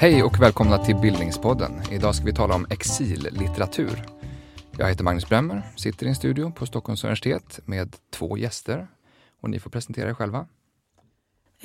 [0.00, 1.82] Hej och välkomna till Bildningspodden.
[1.90, 4.06] Idag ska vi tala om exillitteratur.
[4.78, 8.88] Jag heter Magnus Bremmer, sitter i en studio på Stockholms universitet med två gäster
[9.40, 10.46] och ni får presentera er själva.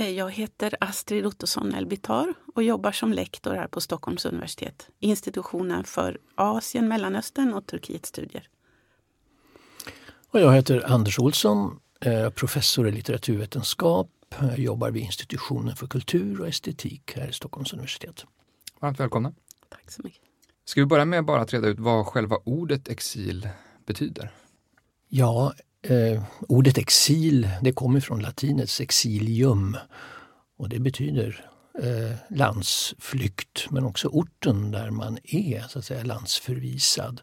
[0.01, 5.83] Eh, jag heter Astrid Ottosson Elbitar och jobbar som lektor här på Stockholms universitet, institutionen
[5.83, 8.49] för Asien, Mellanöstern och Turkietstudier.
[10.29, 14.09] Och jag heter Anders Olsson, eh, professor i litteraturvetenskap.
[14.39, 18.25] Jag jobbar vid institutionen för kultur och estetik här i Stockholms universitet.
[18.79, 19.33] Varmt välkomna.
[19.69, 20.21] Tack så mycket.
[20.65, 23.49] Ska vi börja med bara att reda ut vad själva ordet exil
[23.85, 24.31] betyder?
[25.07, 29.77] Ja, eh, ordet exil det kommer från latinets exilium
[30.57, 31.45] och det betyder
[31.79, 37.21] eh, landsflykt men också orten där man är så att säga landsförvisad.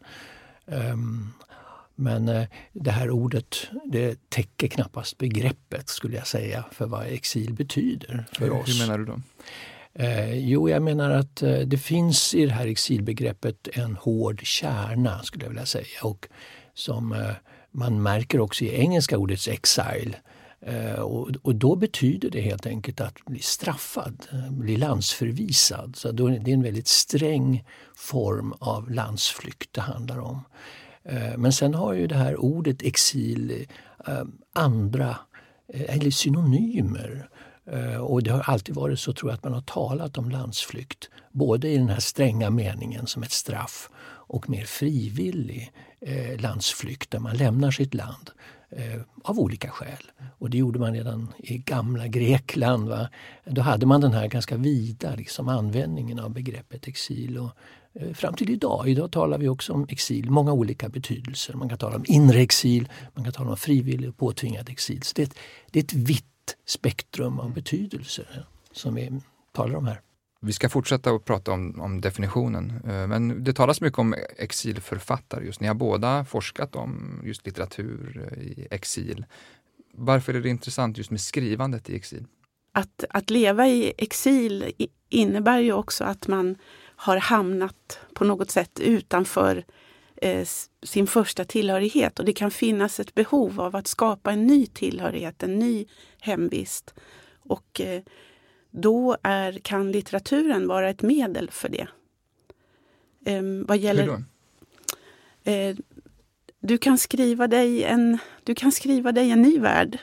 [1.99, 7.53] Men eh, det här ordet det täcker knappast begreppet skulle jag säga för vad exil
[7.53, 8.69] betyder för oss.
[8.69, 9.21] Hur menar du då?
[9.93, 15.23] Eh, jo, jag menar att eh, det finns i det här exilbegreppet en hård kärna
[15.23, 16.03] skulle jag vilja säga.
[16.03, 16.27] Och
[16.73, 17.31] som eh,
[17.71, 20.15] man märker också i engelska ordets exile.
[20.61, 25.95] Eh, och, och, då betyder det helt enkelt att bli straffad, bli landsförvisad.
[25.95, 27.63] Så då, det är en väldigt sträng
[27.95, 30.41] form av landsflykt det handlar om.
[31.03, 33.65] Eh, men sen har ju det här ordet exil
[34.07, 34.23] eh,
[34.53, 35.15] andra,
[35.73, 37.29] eller synonymer.
[37.99, 41.09] Och det har alltid varit så tror jag att man har talat om landsflykt.
[41.31, 43.89] Både i den här stränga meningen som ett straff
[44.29, 48.31] och mer frivillig Eh, landsflykt där man lämnar sitt land
[48.69, 50.11] eh, av olika skäl.
[50.37, 52.89] Och det gjorde man redan i gamla Grekland.
[52.89, 53.09] Va?
[53.45, 57.37] Då hade man den här ganska vida liksom, användningen av begreppet exil.
[57.37, 57.51] Och
[57.93, 58.89] Eh, fram till idag.
[58.89, 61.53] Idag talar vi också om exil, många olika betydelser.
[61.53, 65.03] Man kan tala om inre exil, man kan tala om frivillig och påtvingad exil.
[65.03, 65.37] Så det, är ett,
[65.71, 66.25] det är ett vitt
[66.65, 69.21] spektrum av betydelser eh, som vi
[69.53, 70.01] talar om här.
[70.41, 75.45] Vi ska fortsätta att prata om, om, definitionen, eh, men det talas mycket om exilförfattare
[75.45, 75.59] just.
[75.61, 79.25] Ni har båda forskat om just litteratur eh, i exil.
[79.93, 82.25] Varför är det intressant just med skrivandet i exil?
[82.71, 84.73] Att, att leva i exil
[85.09, 86.55] innebär ju också att man
[86.95, 89.65] har hamnat på något sätt utanför
[90.15, 90.47] eh,
[90.83, 92.19] sin första tillhörighet.
[92.19, 95.85] Och det kan finnas ett behov av att skapa en ny tillhörighet, en ny
[96.19, 96.93] hemvist.
[97.39, 98.01] Och eh,
[98.71, 101.87] då är, kan litteraturen vara ett medel för det.
[103.25, 104.11] Eh, vad gäller, Hur
[105.43, 105.51] då?
[105.51, 105.75] Eh,
[106.59, 109.99] du, kan skriva dig en, du kan skriva dig en ny värld.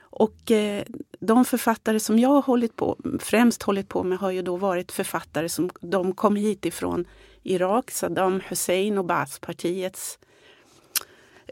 [0.00, 0.84] Och eh,
[1.20, 4.92] de författare som jag har hållit på, främst hållit på med har ju då varit
[4.92, 7.04] författare som de kom hit ifrån
[7.42, 10.18] Irak, Saddam Hussein och Baathpartiets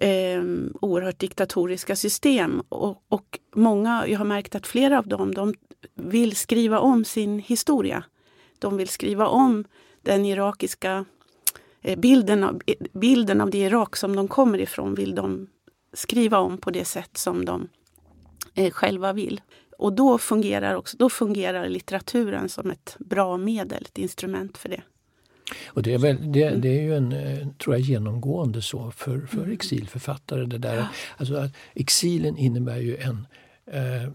[0.00, 0.42] eh,
[0.80, 2.62] oerhört diktatoriska system.
[2.68, 5.54] Och, och, många, jag har märkt att flera av dem de
[5.94, 8.04] vill skriva om sin historia.
[8.58, 9.64] De vill skriva om
[10.02, 11.04] den irakiska
[11.82, 15.46] eh, bilden, av, eh, bilden av det Irak som de kommer ifrån vill de
[15.92, 17.68] skriva om på det sätt som de
[18.54, 19.40] eh, själva vill.
[19.78, 24.82] Och då fungerar, också, då fungerar litteraturen som ett bra medel, ett instrument för det.
[25.66, 29.20] Och det är, väl, det, det, är ju en, eh, tror jag, genomgående så för,
[29.20, 29.52] för mm.
[29.52, 30.44] exilförfattare.
[30.44, 30.86] Det där.
[31.16, 33.26] Alltså att exilen innebär ju en,
[33.72, 34.10] eh,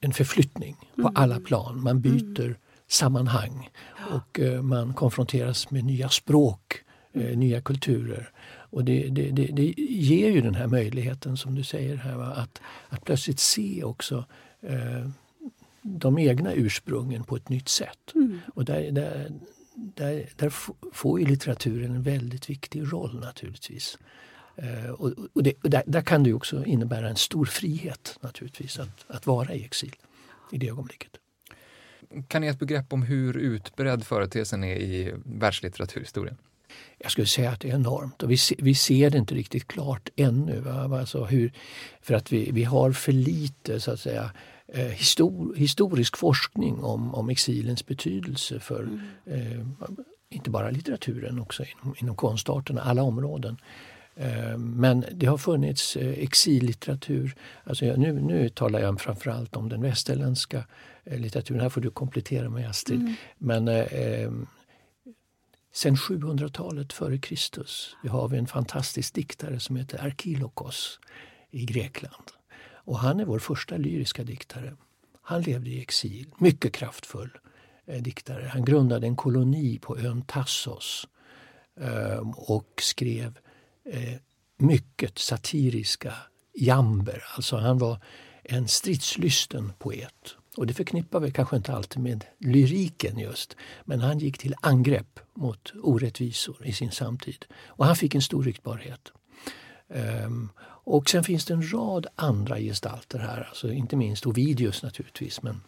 [0.00, 1.12] en förflyttning på mm.
[1.16, 1.82] alla plan.
[1.82, 2.54] Man byter mm.
[2.88, 3.70] sammanhang
[4.10, 6.74] och eh, man konfronteras med nya språk,
[7.12, 7.40] eh, mm.
[7.40, 8.30] nya kulturer.
[8.74, 12.26] Och det, det, det, det, ger ju den här möjligheten som du säger här, va?
[12.26, 14.24] Att, att plötsligt se också
[14.62, 15.08] eh,
[15.82, 18.12] de egna ursprungen på ett nytt sätt.
[18.14, 18.40] Mm.
[18.54, 19.30] Och där, där,
[19.74, 20.52] där, där
[20.92, 23.98] får ju litteraturen en väldigt viktig roll naturligtvis.
[24.56, 28.78] Eh, och, och, det, och där, där, kan det också innebära en stor frihet naturligtvis
[28.78, 29.96] att, att vara i exil
[30.52, 31.10] i det ögonblicket.
[32.28, 36.36] Kan ni ge ett begrepp om hur utbredd företeelsen är i världslitteraturhistorien?
[36.98, 39.68] Jag skulle säga att det är enormt och vi, se, vi ser det inte riktigt
[39.68, 40.60] klart ännu.
[40.60, 40.98] Va?
[41.00, 41.52] Alltså hur,
[42.02, 44.30] för att vi, vi har för lite så att säga
[44.72, 49.00] histor, historisk forskning om, om exilens betydelse för mm.
[49.26, 49.66] eh,
[50.28, 53.56] inte bara litteraturen, också inom, inom konstarterna, alla områden.
[54.16, 57.34] Eh, men det har funnits eh, exillitteratur.
[57.64, 60.64] Alltså nu, nu talar jag framförallt om den västerländska
[61.04, 61.60] eh, litteraturen.
[61.60, 63.00] Här får du komplettera mig Astrid.
[63.00, 63.14] Mm.
[63.38, 64.30] Men eh,
[65.74, 71.00] Sen 700-talet före Kristus vi har vi en fantastisk diktare som heter Arkilokos
[71.50, 72.33] i Grekland.
[72.84, 74.76] Och han är vår första lyriska diktare.
[75.22, 77.38] Han levde i exil, mycket kraftfull
[77.86, 78.50] eh, diktare.
[78.52, 81.08] Han grundade en koloni på ön Tassos
[81.80, 83.38] eh, och skrev
[83.84, 84.14] eh,
[84.58, 86.14] mycket satiriska
[86.54, 87.24] jamber.
[87.36, 88.00] Alltså han var
[88.42, 90.36] en stridslysten poet.
[90.56, 93.56] Och det förknippar vi kanske inte alltid med lyriken just.
[93.84, 97.44] Men han gick till angrepp mot orättvisor i sin samtid.
[97.66, 99.12] Och han fick en stor ryktbarhet.
[99.88, 100.50] Um,
[100.84, 105.60] och sen finns det en rad andra gestalter här, alltså inte minst Ovidius naturligtvis men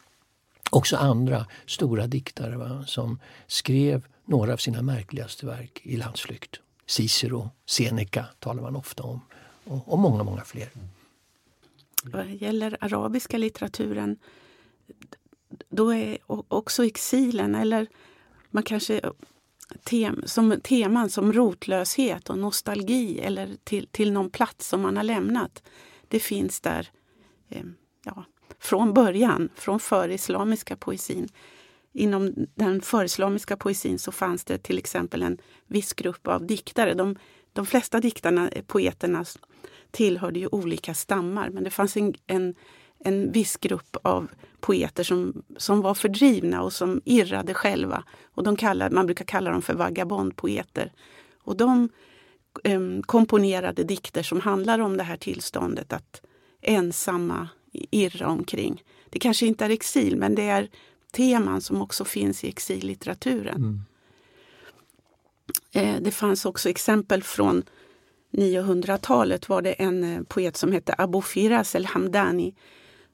[0.71, 6.61] också andra stora diktare va, som skrev några av sina märkligaste verk i landsflykt.
[6.87, 9.21] Cicero, Seneca talar man ofta om
[9.65, 10.69] och, och många, många fler.
[12.03, 14.17] Vad gäller arabiska litteraturen
[15.69, 16.19] då är
[16.49, 17.87] också exilen eller
[18.51, 19.01] man kanske
[19.85, 25.05] tem, som teman som rotlöshet och nostalgi eller till, till någon plats som man har
[25.05, 25.63] lämnat.
[26.09, 26.89] Det finns där
[27.49, 27.65] eh,
[28.05, 28.25] ja,
[28.59, 31.29] från början, från förislamiska poesin.
[31.93, 36.95] Inom den förislamiska poesin så fanns det till exempel en viss grupp av diktare.
[36.95, 37.17] De,
[37.53, 39.25] de flesta diktarna, eh, poeterna,
[39.91, 42.55] tillhörde ju olika stammar men det fanns en, en,
[42.99, 44.29] en viss grupp av
[44.61, 48.05] poeter som, som var fördrivna och som irrade själva.
[48.25, 50.93] Och de kallade, man brukar kalla dem för vagabondpoeter.
[51.43, 51.89] Och de
[52.65, 56.23] um, komponerade dikter som handlar om det här tillståndet att
[56.61, 58.83] ensamma irra omkring.
[59.11, 60.69] Det kanske inte är exil, men det är
[61.13, 63.57] teman som också finns i exillitteraturen.
[63.57, 63.81] Mm.
[65.73, 67.63] Eh, det fanns också exempel från
[68.31, 72.55] 900-talet var det en eh, poet som hette Abu Firas el-Hamdani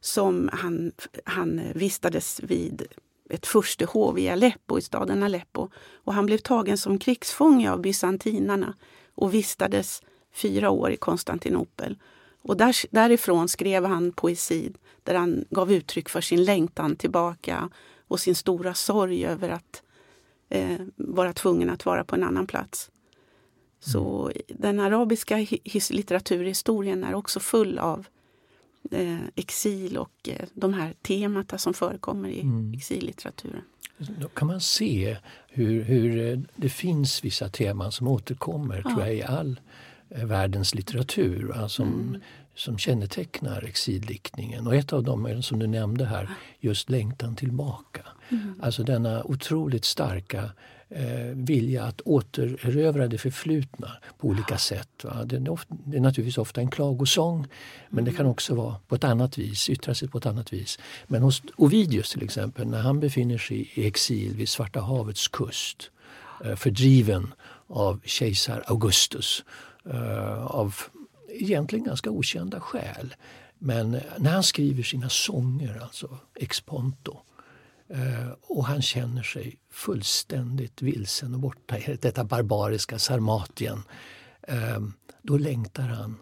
[0.05, 0.93] som han,
[1.25, 2.87] han vistades vid
[3.31, 5.69] ett furstehov i Aleppo, i staden Aleppo.
[5.95, 8.75] Och han blev tagen som krigsfånge av bysantinarna
[9.15, 10.03] och vistades
[10.33, 11.99] fyra år i Konstantinopel.
[12.43, 14.73] Och där, därifrån skrev han poesi
[15.03, 17.71] där han gav uttryck för sin längtan tillbaka
[18.09, 19.83] och sin stora sorg över att
[20.49, 22.91] eh, vara tvungen att vara på en annan plats.
[23.81, 24.43] Så mm.
[24.49, 25.47] den arabiska
[25.91, 28.07] litteraturhistorien är också full av
[28.91, 32.73] eh, exil och eh, de här temata som förekommer i mm.
[32.75, 33.63] exillitteraturen.
[33.97, 35.17] Då kan man se
[35.49, 38.91] hur, hur eh, det finns vissa teman som återkommer ja.
[38.91, 39.61] tror jag, i all
[40.11, 41.57] eh, världens litteratur.
[41.57, 42.21] Alltså, mm.
[42.55, 44.67] som kännetecknar exildiktningen.
[44.67, 46.31] Och ett av dem är som du nämnde här,
[46.61, 48.01] just längtan tillbaka.
[48.29, 48.61] Mm.
[48.63, 50.51] Alltså denna otroligt starka
[50.95, 55.05] eh, vilja att återerövra det förflutna på olika sätt.
[55.05, 55.25] Va?
[55.25, 57.47] Det, är ofta, det är naturligtvis ofta en klagosång
[57.89, 60.79] men det kan också vara på ett annat vis, yttra sig på ett annat vis.
[61.07, 65.91] Men hos Ovidius till exempel, när han befinner sig i exil vid Svarta havets kust
[66.45, 67.35] eh, fördriven
[67.67, 69.45] av kejsar Augustus
[69.91, 70.75] eh, av
[71.29, 73.15] egentligen ganska okända skäl.
[73.59, 77.32] Men när han skriver sina sånger, alltså exponto, Eh,
[77.93, 83.83] Eh, och han känner sig fullständigt vilsen och borta i detta barbariska Sarmatien.
[84.49, 84.93] Ehm,
[85.23, 86.17] då längtar han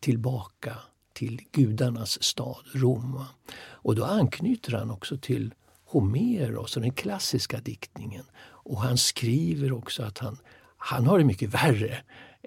[0.00, 0.76] tillbaka
[1.12, 3.24] till gudarnas stad Rom.
[3.56, 5.54] Och då anknyter han också till
[5.84, 8.24] Homeros alltså och den klassiska diktningen.
[8.40, 10.38] Och han skriver också att han,
[10.76, 11.98] han har det mycket värre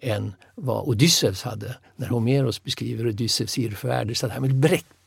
[0.01, 4.13] än vad Odysseus hade när Homeros beskriver Odysseus irrfärder.
[4.13, 4.54] Så att han vill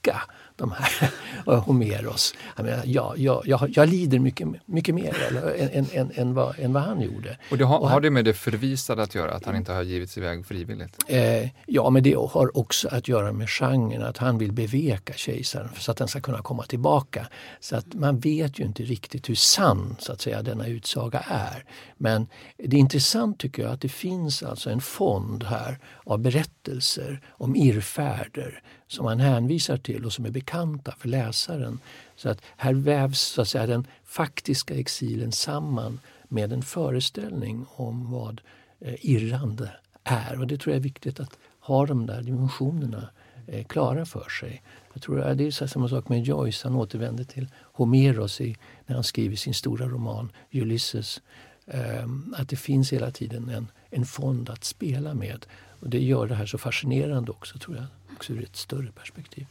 [0.02, 0.22] bräcka
[0.56, 1.10] de här
[1.60, 2.34] Homeros.
[2.56, 6.58] Jag, menar, jag, jag, jag, jag lider mycket, mycket mer eller, än, än, än, vad,
[6.58, 7.38] än vad han gjorde.
[7.50, 9.72] Och det har, och han, har det med det förvisade att göra, att han inte
[9.72, 10.96] har givits iväg frivilligt?
[11.08, 15.68] Eh, ja, men det har också att göra med genren, att han vill beveka kejsaren
[15.78, 17.26] så att den ska kunna komma tillbaka.
[17.60, 21.64] Så att man vet ju inte riktigt hur sann så att säga, denna utsaga är.
[21.96, 22.26] Men
[22.56, 27.56] det är intressant tycker jag att det finns alltså en fond här av berättelser om
[27.56, 31.78] irrfärder som han hänvisar till och som är bekanta för läsaren.
[32.16, 38.10] Så att här vävs så att säga, den faktiska exilen samman med en föreställning om
[38.10, 38.40] vad
[38.80, 39.70] eh, irrande
[40.04, 40.40] är.
[40.40, 43.10] Och det tror jag är viktigt att ha de där dimensionerna
[43.46, 44.62] eh, klara för sig.
[44.92, 46.64] Jag tror det är samma sak med Joyce.
[46.64, 48.56] Han återvänder till Homeros i,
[48.86, 51.22] när han skriver sin stora roman Ulysses.
[51.66, 55.46] Eh, att det finns hela tiden en, en fond att spela med.
[55.80, 57.86] Och det gör det här så fascinerande också tror jag
[58.20, 59.46] också ur ett större perspektiv.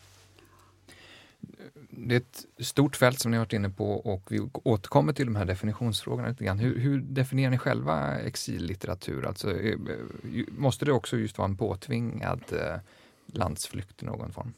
[1.89, 5.25] Det är ett stort fält som ni har varit inne på och vi återkommer till
[5.25, 6.59] de här definitionsfrågorna lite grann.
[6.59, 9.25] Hur, hur definierar ni själva exillitteratur?
[9.25, 9.77] Alltså, eh,
[10.47, 12.79] måste det också just vara en påtvingad eh,
[13.25, 14.53] landsflykt i någon form?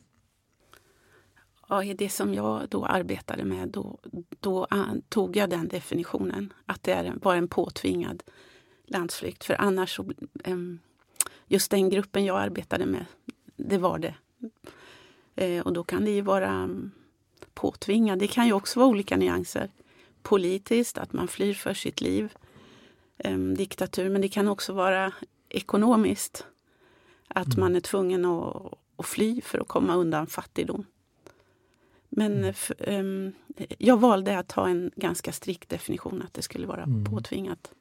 [1.70, 4.00] Ja, i det som jag då arbetade med, då,
[4.40, 4.68] då
[5.10, 6.54] tog jag den definitionen.
[6.66, 8.24] Att det var en påtvingad
[8.86, 9.44] landsflykt.
[9.44, 10.12] För annars så,
[11.48, 13.06] just den gruppen jag arbetade med,
[13.70, 14.16] det var det.
[15.36, 16.92] Eh, och då kan det ju vara mm,
[17.54, 18.20] påtvingat.
[18.20, 19.70] Det kan ju också vara olika nyanser.
[20.24, 22.34] Politiskt, att man flyr för sitt liv.
[23.18, 25.14] Eh, diktatur, men det kan också vara
[25.50, 26.46] ekonomiskt.
[27.28, 27.60] Att mm.
[27.60, 30.86] man är tvungen att, att, fly för att komma undan fattigdom.
[32.10, 32.54] Men mm.
[32.78, 33.34] um,
[33.78, 37.06] jag valde att ha en ganska strikt definition att det skulle vara mm.
[37.06, 37.72] påtvingat.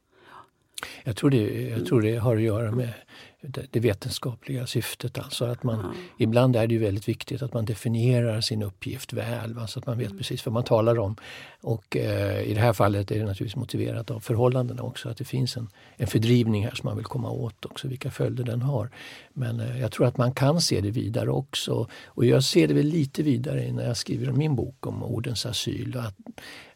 [1.04, 2.92] Jag tror, det, jag tror det har att göra med
[3.42, 5.18] det vetenskapliga syftet.
[5.18, 5.92] Alltså att man, ja.
[6.18, 9.66] Ibland är det ju väldigt viktigt att man definierar sin uppgift väl, va?
[9.66, 10.18] så att man vet mm.
[10.18, 11.16] precis vad man talar om.
[11.60, 15.24] Och eh, i det här fallet är det naturligtvis motiverat av förhållandena också, att det
[15.24, 18.90] finns en, en fördrivning här som man vill komma åt också, vilka följder den har.
[19.32, 21.86] Men eh, jag tror att man kan se det vidare också.
[22.06, 25.96] Och jag ser det väl lite vidare när jag skriver min bok om ordens asyl.
[25.96, 26.14] Att,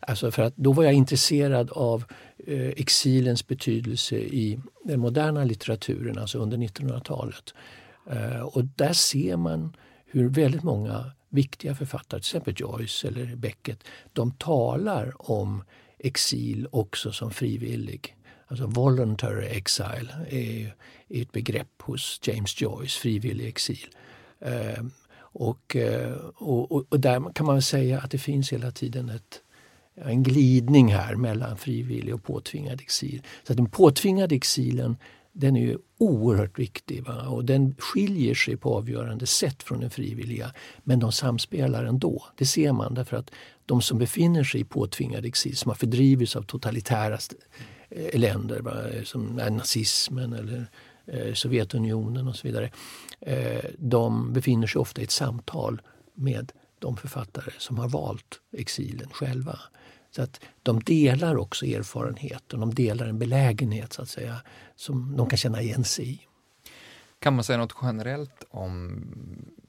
[0.00, 2.04] alltså för att då var jag intresserad av
[2.47, 7.55] eh, exilens betydelse i den moderna litteraturen, alltså under 1900-talet.
[8.11, 9.76] Eh, och där ser man
[10.07, 15.64] hur väldigt många viktiga författare, till exempel Joyce eller Beckett, de talar om
[15.99, 18.17] exil också som frivillig.
[18.47, 20.75] Alltså voluntary exile är,
[21.09, 23.88] ett begrepp hos James Joyce, frivillig exil.
[24.41, 24.85] Eh, eh,
[25.17, 25.76] och,
[26.35, 29.43] och, och, där kan man säga att det finns hela tiden ett,
[29.97, 33.23] en glidning här mellan frivillig och påtvingad exil.
[33.47, 34.97] Så att den påtvingade exilen
[35.33, 37.29] den är ju oerhört viktig va?
[37.29, 40.53] och den skiljer sig på avgörande sätt från den frivilliga.
[40.83, 42.25] Men de samspelar ändå.
[42.37, 43.31] Det ser man därför att
[43.67, 47.19] de som befinner sig i påtvingad exil, som har fördrivits av totalitära
[47.89, 48.75] eh, länder va?
[49.05, 50.67] som nazismen eller
[51.07, 52.71] eh, Sovjetunionen och så vidare.
[53.21, 55.81] Eh, de befinner sig ofta i ett samtal
[56.15, 59.59] med de författare som har valt exilen själva.
[60.16, 64.40] Så att de delar också erfarenheten, de delar en belägenhet så att säga
[64.76, 66.21] som de kan känna igen sig i.
[67.18, 69.02] Kan man säga något generellt om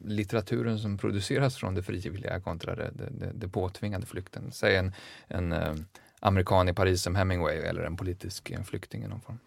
[0.05, 4.51] litteraturen som produceras från det frivilliga kontra det, det, det påtvingade flykten?
[4.51, 4.93] Säg en,
[5.27, 5.75] en eh,
[6.19, 9.39] amerikan i Paris som Hemingway eller en politisk en flykting i någon form.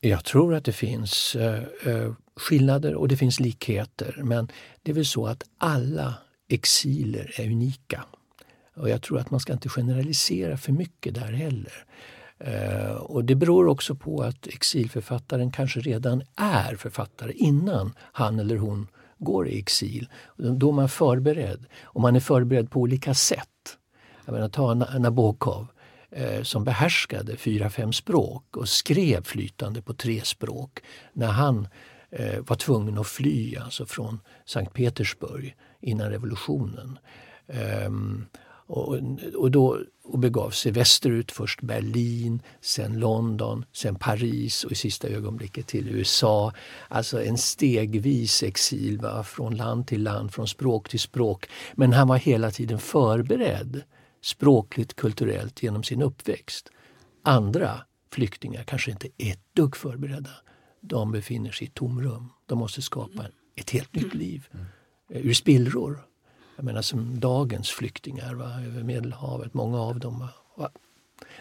[0.00, 4.48] Jag tror att det finns eh, eh skillnader och det finns likheter men
[4.82, 6.14] det är väl så att alla
[6.48, 8.04] exiler är unika.
[8.78, 11.84] Och jag tror att man ska inte generalisera för mycket där heller.
[12.46, 18.56] Uh, och det beror också på att exilförfattaren kanske redan är författare innan han eller
[18.56, 20.08] hon går i exil.
[20.36, 21.66] Då är man förberedd.
[21.82, 23.78] Och man är förberedd på olika sätt.
[24.24, 25.66] Jag menar, ta Nabokov
[26.18, 30.80] uh, som behärskade fyra, fem språk och skrev flytande på tre språk
[31.12, 31.68] när han
[32.20, 36.98] uh, var tvungen att fly alltså från Sankt Petersburg innan revolutionen.
[37.86, 38.26] Um,
[38.68, 38.98] och,
[39.34, 45.08] och, då, och begav sig västerut, först Berlin, sen London, sen Paris och i sista
[45.08, 46.52] ögonblicket till USA.
[46.88, 49.24] Alltså en stegvis exil va?
[49.24, 51.48] från land till land, från språk till språk.
[51.74, 53.82] Men han var hela tiden förberedd
[54.22, 56.70] språkligt, kulturellt genom sin uppväxt.
[57.22, 57.80] Andra
[58.12, 60.30] flyktingar kanske inte är ett dugg förberedda.
[60.80, 62.28] De befinner sig i tomrum.
[62.46, 64.66] De måste skapa ett helt nytt liv mm.
[65.08, 66.04] ur spillror.
[66.58, 70.18] Jag menar som dagens flyktingar va, över Medelhavet, många av dem.
[70.18, 70.70] Va, va,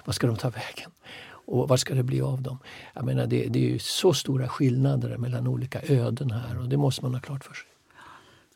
[0.05, 0.91] vad ska de ta vägen?
[1.29, 2.57] Och vad ska det bli av dem?
[2.93, 7.01] Jag menar det, det är så stora skillnader mellan olika öden här och det måste
[7.03, 7.67] man ha klart för sig.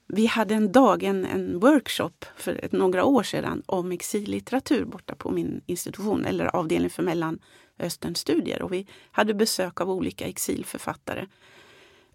[0.08, 5.16] Vi hade en dag, en, en workshop för ett, några år sedan om exillitteratur borta
[5.16, 8.62] på min institution eller avdelning för Mellanösternstudier.
[8.62, 11.28] Och vi hade besök av olika exilförfattare.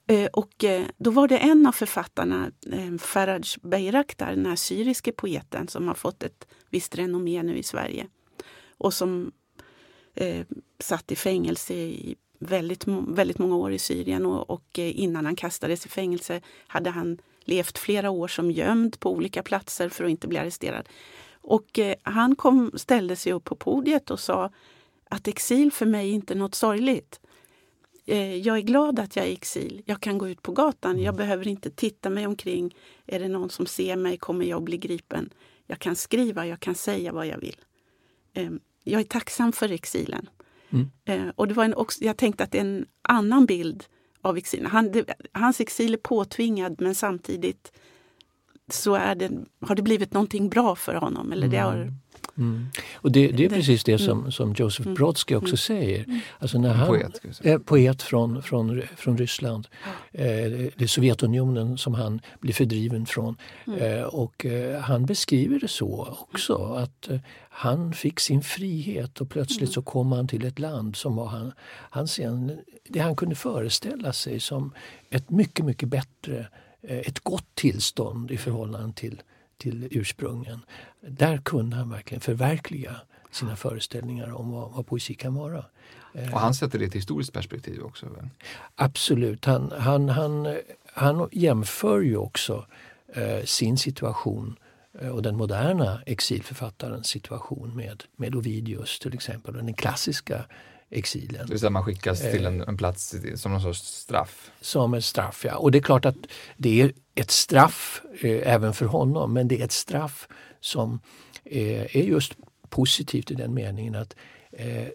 [0.06, 5.12] Eh, och eh, då var det en av författarna, eh, Faraj Bayraktar, den här syriske
[5.12, 8.06] poeten som har fått ett visst renommé nu i Sverige.
[8.78, 9.32] Och som
[10.14, 10.46] eh,
[10.78, 15.86] satt i fängelse i väldigt, väldigt många år i Syrien och, och innan han kastades
[15.86, 20.28] i fängelse hade han levt flera år som gömd på olika platser för att inte
[20.28, 20.88] bli arresterad.
[21.32, 24.50] Och eh, han kom, ställde sig upp på podiet och sa
[25.10, 27.20] att exil för mig är inte något sorgligt.
[28.06, 29.82] Eh, jag är glad att jag är i exil.
[29.86, 30.98] Jag kan gå ut på gatan.
[30.98, 31.16] Jag mm.
[31.16, 32.76] behöver inte titta mig omkring.
[33.06, 35.30] Är det någon som ser mig kommer jag att bli gripen.
[35.66, 37.56] Jag kan skriva, jag kan säga vad jag vill.
[38.34, 40.28] Ehm, jag är tacksam för exilen.
[40.70, 40.90] Mm.
[41.04, 43.84] Eh, och det var en, jag tänkte att en annan bild
[44.20, 44.66] av exilen.
[44.66, 47.72] Han, det, hans exil är påtvingad men samtidigt
[48.70, 51.32] så är det, har det blivit någonting bra för honom.
[51.32, 51.92] Eller det har
[52.38, 52.56] mm.
[52.56, 52.66] Mm.
[52.94, 54.32] Och det, det, är precis det som, mm.
[54.32, 54.94] som Josef mm.
[54.94, 55.56] Brodsky också mm.
[55.56, 56.22] säger.
[56.38, 59.68] Alltså när han, poet, eh, poet från, från, från Ryssland.
[60.12, 60.24] Eh,
[60.76, 63.36] det är Sovjetunionen som han blir fördriven från.
[63.78, 69.30] Eh, och eh, han beskriver det så också att eh, han fick sin frihet och
[69.30, 71.52] plötsligt så kom han till ett land som var han,
[71.90, 74.72] han sen, det han kunde föreställa sig som
[75.10, 76.48] ett mycket, mycket bättre,
[76.82, 79.22] eh, ett gott tillstånd i förhållande till
[79.58, 80.60] till ursprungen.
[81.00, 82.96] Där kunde han verkligen förverkliga
[83.30, 85.64] sina föreställningar om vad, vad poesi kan vara.
[86.32, 88.06] Och han sätter det i ett historiskt perspektiv också?
[88.06, 88.28] Väl?
[88.74, 89.44] Absolut.
[89.44, 90.56] Han, han, han,
[90.92, 92.66] han jämför ju också
[93.14, 94.58] eh, sin situation
[95.00, 100.44] eh, och den moderna exilförfattarens situation med, med Ovidius till exempel och den klassiska
[100.90, 101.46] exilen.
[101.46, 104.50] Det vill säga man skickas till en, en plats som någon sorts straff?
[104.60, 105.56] Som ett straff, ja.
[105.56, 106.16] Och det är klart att
[106.56, 110.28] det är ett straff eh, även för honom men det är ett straff
[110.60, 111.00] som
[111.44, 112.32] eh, är just
[112.68, 114.16] positivt i den meningen att
[114.50, 114.88] eh,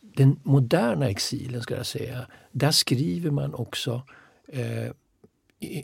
[0.00, 4.02] den moderna exilen, ska jag säga, där skriver man också
[4.48, 4.92] eh,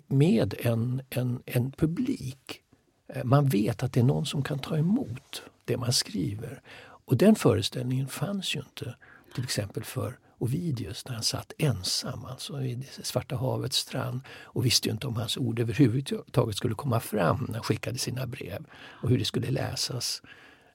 [0.07, 2.63] med en, en, en publik.
[3.09, 6.63] Eh, man vet att det är någon som kan ta emot det man skriver.
[6.81, 8.95] Och den föreställningen fanns ju inte
[9.35, 14.89] till exempel för Ovidius när han satt ensam alltså vid Svarta havets strand och visste
[14.89, 19.09] ju inte om hans ord överhuvudtaget skulle komma fram när han skickade sina brev och
[19.09, 20.23] hur det skulle läsas.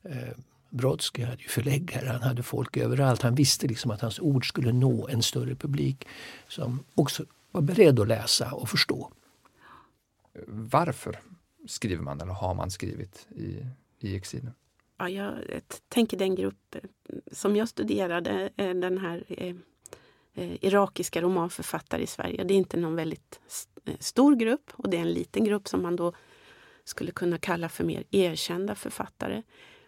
[0.03, 0.37] Eh,
[0.69, 3.21] Brodsky hade ju förläggare, han hade folk överallt.
[3.21, 6.07] Han visste liksom att hans ord skulle nå en större publik
[6.47, 9.11] som också var beredd att läsa och förstå.
[10.47, 11.19] Varför
[11.67, 13.65] skriver man eller har man skrivit i,
[13.99, 14.53] i exilen?
[14.97, 15.33] Ja, jag
[15.89, 16.81] tänker den grupp eh,
[17.31, 19.55] som jag studerade, eh, den här eh,
[20.33, 22.43] eh, irakiska romanförfattare i Sverige.
[22.43, 23.39] Det är inte någon väldigt
[23.99, 26.13] stor grupp och det är en liten grupp som man då
[26.83, 29.43] skulle kunna kalla för mer erkända författare.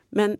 [0.09, 0.37] Men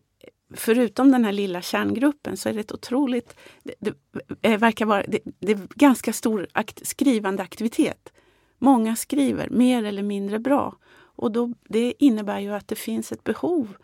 [0.53, 3.36] förutom den här lilla kärngruppen så är det ett otroligt...
[3.63, 3.93] Det,
[4.41, 8.13] det verkar vara det, det är ganska stor akt, skrivande aktivitet.
[8.57, 10.77] Många skriver mer eller mindre bra.
[10.93, 13.77] Och då, det innebär ju att det finns ett behov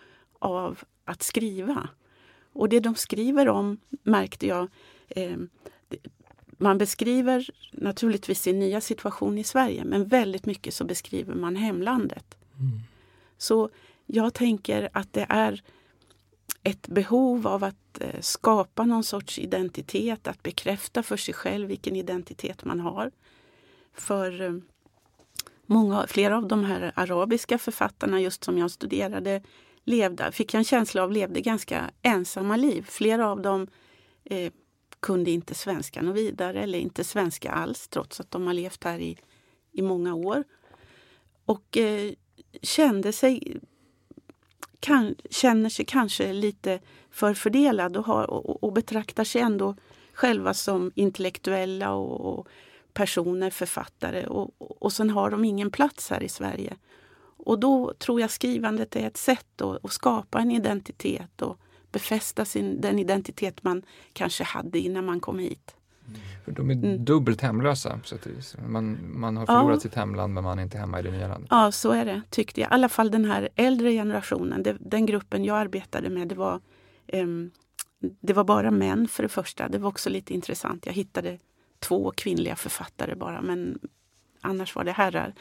[0.44, 1.90] av att skriva.
[2.54, 4.68] Och det de skriver om märkte jag
[5.10, 5.38] eh,
[6.58, 12.38] man beskriver naturligtvis sin nya situation i Sverige men väldigt mycket så beskriver man hemlandet.
[12.60, 12.80] Mm.
[13.38, 13.70] Så
[14.06, 15.62] jag tänker att det är
[16.64, 21.96] ett behov av att eh, skapa någon sorts identitet, att bekräfta för sig själv vilken
[21.96, 23.12] identitet man har.
[23.94, 24.54] För eh,
[25.66, 29.42] många, flera av de här arabiska författarna, just som jag studerade,
[29.86, 32.86] levde, fick jag en känsla av levde ganska ensamma liv.
[32.90, 33.68] Flera av dem
[34.24, 34.52] eh,
[35.00, 39.00] kunde inte svenska något vidare eller inte svenska alls trots att de har levt här
[39.00, 39.18] i,
[39.72, 40.44] i många år.
[41.46, 42.12] Och eh,
[42.62, 43.58] kände sig
[44.80, 46.80] kan, känner sig kanske lite
[47.12, 49.76] förfördelad och, har, och, och betraktar sig ändå
[50.14, 52.48] själva som intellektuella och, och
[52.94, 56.76] personer, författare och, och sen har de ingen plats här i Sverige.
[57.46, 61.58] Och då tror jag skrivandet är ett sätt att, att skapa en identitet och
[61.92, 65.76] befästa sin, den identitet man kanske hade innan man kom hit.
[66.46, 67.06] För de är mm.
[67.06, 68.56] dubbelt hemlösa på sätt och vis.
[68.68, 69.80] Man, man har förlorat ja.
[69.80, 71.48] sitt hemland men man är inte hemma i det nya landet.
[71.52, 72.72] Ja, så är det tyckte jag.
[72.72, 76.60] I alla fall den här äldre generationen, det, den gruppen jag arbetade med, det var,
[77.14, 77.52] um,
[78.00, 79.70] det var bara män för det första.
[79.70, 80.86] Det var också lite intressant.
[80.86, 81.40] Jag hittade
[81.80, 83.80] två kvinnliga författare bara men
[84.42, 85.34] annars var det herrar.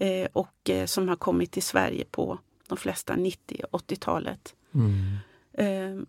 [0.00, 4.54] Eh, och eh, som har kommit till Sverige på de flesta 90-80-talet.
[4.74, 5.18] Mm.
[5.52, 6.06] Eh,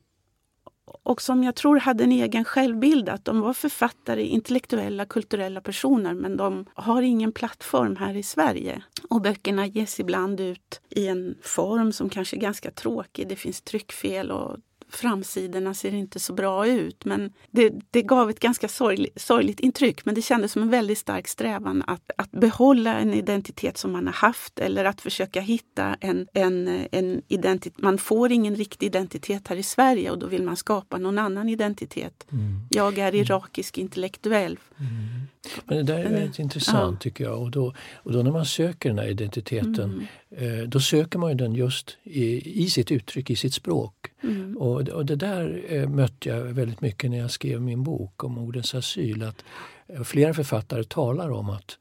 [1.03, 6.13] och som jag tror hade en egen självbild, att de var författare, intellektuella, kulturella personer
[6.13, 8.81] men de har ingen plattform här i Sverige.
[9.09, 13.27] Och böckerna ges ibland ut i en form som kanske är ganska tråkig.
[13.27, 14.57] Det finns tryckfel och
[14.89, 17.05] framsidorna ser inte så bra ut.
[17.05, 20.05] Men det, det gav ett ganska sorgligt, sorgligt intryck.
[20.05, 24.05] Men det kändes som en väldigt stark strävan att, att behålla en identitet som man
[24.07, 27.81] har haft eller att försöka hitta en, en, en identitet.
[27.81, 31.49] Man får ingen riktig identitet här i Sverige och då vill man skapa någon annan
[31.49, 32.27] identitet.
[32.31, 32.67] Mm.
[32.69, 34.59] Jag är irakisk intellektuell.
[34.77, 35.27] Mm.
[35.65, 37.03] Men det där är väldigt intressant ja.
[37.03, 37.41] tycker jag.
[37.41, 40.07] Och då, och då när man söker den här identiteten mm.
[40.29, 43.93] Eh, då söker man den just i, i sitt uttryck, i sitt språk.
[44.23, 44.57] Mm.
[44.57, 48.37] Och, och det där eh, mötte jag väldigt mycket när jag skrev min bok om
[48.37, 49.23] ordens asyl.
[49.23, 49.43] Att
[49.87, 51.77] eh, flera författare talar om att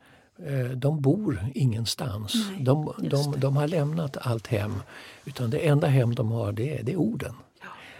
[0.74, 2.34] de bor ingenstans.
[2.34, 4.72] Nej, de, de, de, har lämnat allt hem.
[5.24, 7.34] Utan det enda hem de har det är, det är orden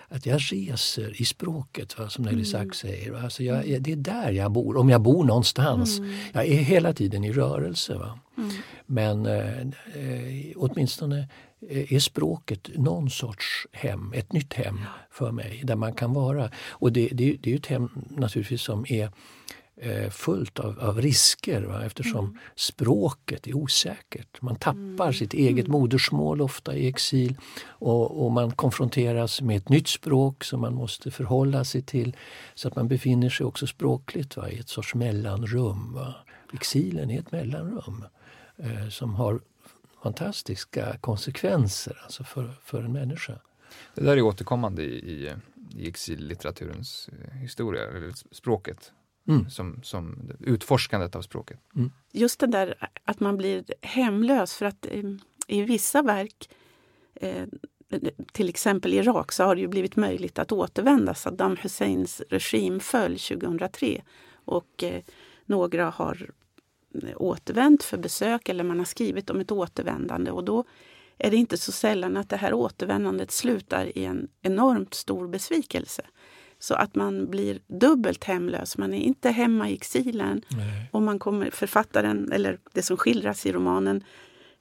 [0.08, 2.44] att jag reser i språket, va, som Nelly mm.
[2.44, 3.24] Sachs säger.
[3.24, 5.98] Alltså jag, det är där jag bor, om jag bor någonstans.
[5.98, 6.14] Mm.
[6.32, 7.94] Jag är hela tiden i rörelse.
[7.94, 8.18] Va?
[8.38, 8.50] Mm.
[8.86, 11.28] Men eh, eh åtminstone
[11.68, 16.50] eh, är språket någon sorts hem, ett nytt hem för mig där man kan vara.
[16.68, 19.10] Och det, det, det är ett hem naturligtvis som är
[20.10, 21.84] fullt av, av risker va?
[21.84, 22.38] eftersom mm.
[22.54, 24.42] språket är osäkert.
[24.42, 25.12] Man tappar mm.
[25.12, 25.80] sitt eget mm.
[25.80, 31.10] modersmål ofta i exil och, och, man konfronteras med ett nytt språk som man måste
[31.10, 32.16] förhålla sig till.
[32.54, 34.50] Så att man befinner sig också språkligt va?
[34.50, 35.92] i ett sorts mellanrum.
[35.92, 36.14] Va?
[36.52, 38.04] Exilen är ett mellanrum
[38.56, 39.40] eh, som har
[40.02, 43.38] fantastiska konsekvenser alltså för, för en människa.
[43.94, 45.34] Det där är återkommande i, i,
[45.76, 48.92] i exillitteraturens eh, historia, eller språket.
[49.28, 49.50] Mm.
[49.50, 51.60] Som, som utforskandet av språket.
[51.76, 51.90] Mm.
[52.12, 55.02] Just det där att man blir hemlös för att eh,
[55.46, 56.48] i vissa verk
[57.14, 57.44] eh,
[58.32, 61.14] till exempel Irak så har det ju blivit möjligt att återvända.
[61.14, 65.02] Saddam Husseins regim föll 2003 och eh,
[65.44, 66.30] några har
[67.02, 70.64] eh, återvänt för besök eller man har skrivit om ett återvändande och då
[71.18, 76.02] är det inte så sällan att det här återvändandet slutar i en enormt stor besvikelse.
[76.58, 78.78] Så att man blir dubbelt hemlös.
[78.78, 80.42] Man är inte hemma i exilen.
[80.48, 80.90] Nej.
[80.92, 84.04] Och man kommer, författaren, eller det som skildras i romanen,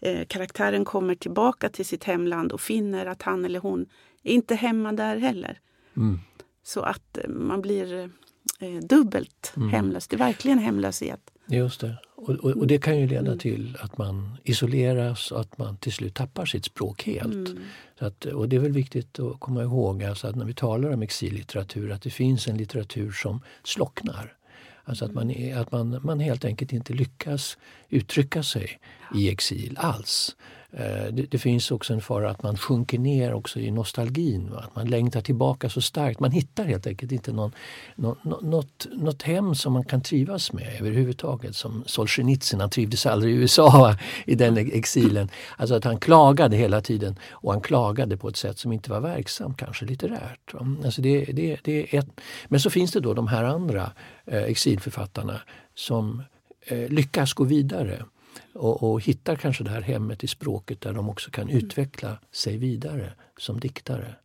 [0.01, 3.85] eh, karaktären kommer tillbaka till sitt hemland och finner att han eller hon
[4.23, 5.59] är inte hemma där heller.
[5.97, 6.19] Mm.
[6.63, 8.09] Så att eh, man blir
[8.59, 9.69] eh, dubbelt mm.
[9.69, 10.07] hemlös.
[10.07, 11.31] Det är verkligen hemlöshet.
[11.47, 11.97] Just det.
[12.27, 13.39] Och, och, och, det kan ju leda mm.
[13.39, 17.49] till att man isoleras och att man till slut tappar sitt språk helt.
[17.49, 17.63] Mm.
[17.97, 21.01] Att, och det är väl viktigt att komma ihåg alltså att när vi talar om
[21.01, 24.33] exillitteratur att det finns en litteratur som slocknar.
[24.83, 27.57] Alltså att man, att man, man helt enkelt inte lyckas
[27.89, 28.79] uttrycka sig
[29.15, 30.35] i exil alls.
[30.77, 34.49] Eh, det, det, finns också en fara att man sjunker ner också i nostalgin.
[34.51, 34.59] Va?
[34.59, 36.19] Att man längtar tillbaka så starkt.
[36.19, 37.51] Man hittar helt enkelt inte någon,
[37.95, 41.55] någon, något, något hem som man kan trivas med överhuvudtaget.
[41.55, 45.29] Som Solzhenitsyn, han trivdes aldrig i USA i den exilen.
[45.57, 48.99] Alltså att han klagade hela tiden och han klagade på ett sätt som inte var
[48.99, 50.53] verksamt, kanske litterärt.
[50.85, 52.21] Alltså det, det, det är ett.
[52.47, 53.91] Men så finns det då de här andra
[54.25, 55.41] eh, exilförfattarna
[55.75, 56.23] som
[56.67, 58.05] eh, lyckas gå vidare
[58.55, 62.57] och, och hittar kanske det här hemmet i språket där de också kan utveckla sig
[62.57, 64.15] vidare som diktare.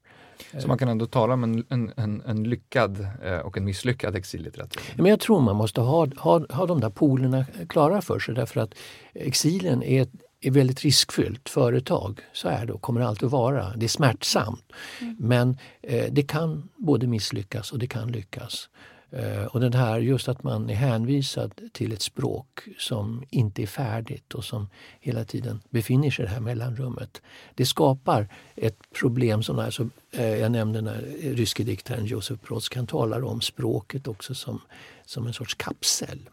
[0.59, 4.83] Så man kan ändå tala om en, en, en, lyckad eh, och en misslyckad exillitteratur?
[4.97, 8.61] Men jag tror man måste ha, ha, ha de där polerna klara för sig därför
[8.61, 8.75] att
[9.15, 12.21] exilen är ett är väldigt riskfyllt företag.
[12.33, 13.77] Så är det och kommer alltid att vara.
[13.77, 14.73] Det är smärtsamt.
[15.01, 15.17] Mm.
[15.19, 18.69] Men eh, det kan både misslyckas och det kan lyckas.
[19.13, 23.67] Eh, och den här, just att man är hänvisad till ett språk som inte är
[23.67, 24.69] färdigt och som
[25.01, 27.23] hela tiden befinner sig i det här mellanrummet.
[27.55, 33.25] Det skapar ett problem som alltså, eh, jag nämnde när ryske diktaren Josef Brodskan talar
[33.25, 34.61] om språket också som,
[35.07, 36.29] som en sorts kapsel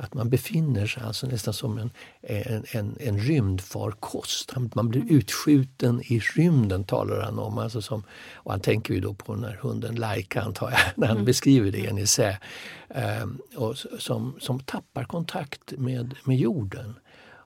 [0.00, 4.52] att man befinner sig alltså nästan som en, en, en, en rymdfarkost.
[4.74, 7.58] Man blir utskjuten i rymden talar han om.
[7.58, 8.02] Alltså som,
[8.34, 11.26] och han tänker ju då på den här hunden Laika antar jag, när han mm.
[11.26, 12.38] beskriver det i en essä.
[13.22, 16.94] Um, och som, som tappar kontakt med, med jorden.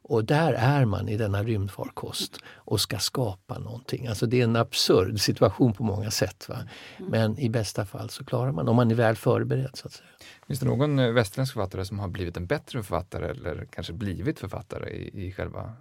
[0.09, 4.07] Och där är man i denna rymdfarkost och ska skapa någonting.
[4.07, 6.49] Alltså det är en absurd situation på många sätt.
[6.49, 6.59] Va?
[6.97, 7.11] Mm.
[7.11, 9.71] Men i bästa fall så klarar man om man är väl förberedd.
[9.75, 10.09] så att säga.
[10.47, 14.39] Finns det någon eh, västerländsk författare som har blivit en bättre författare eller kanske blivit
[14.39, 15.73] författare i, i själva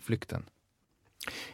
[0.00, 0.44] flykten?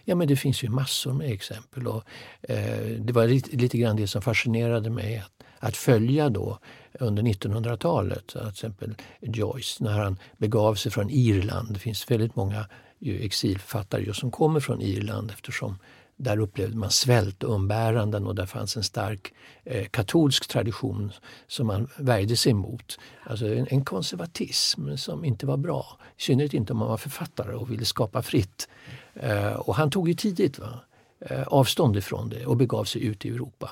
[0.04, 1.86] Ja men det finns ju massor med exempel.
[1.86, 2.04] Och,
[2.42, 5.18] eh, det var lite, lite grann det som fascinerade mig.
[5.18, 6.58] Att, att följa då
[7.00, 11.72] under 1900-talet, till exempel Joyce, när han begav sig från Irland.
[11.72, 12.66] Det finns väldigt många
[13.00, 15.78] exilförfattare som kommer från Irland eftersom
[16.16, 19.32] där upplevde man svält och umbäranden och där fanns en stark
[19.64, 21.12] eh, katolsk tradition
[21.46, 22.98] som man värjde sig emot.
[23.26, 25.98] Alltså en, en, konservatism som inte var bra.
[26.18, 28.68] I synnerhet inte om man var författare och ville skapa fritt.
[29.14, 30.80] Eh, och han tog ju tidigt va,
[31.20, 33.70] eh, avstånd ifrån det och begav sig ut i Europa.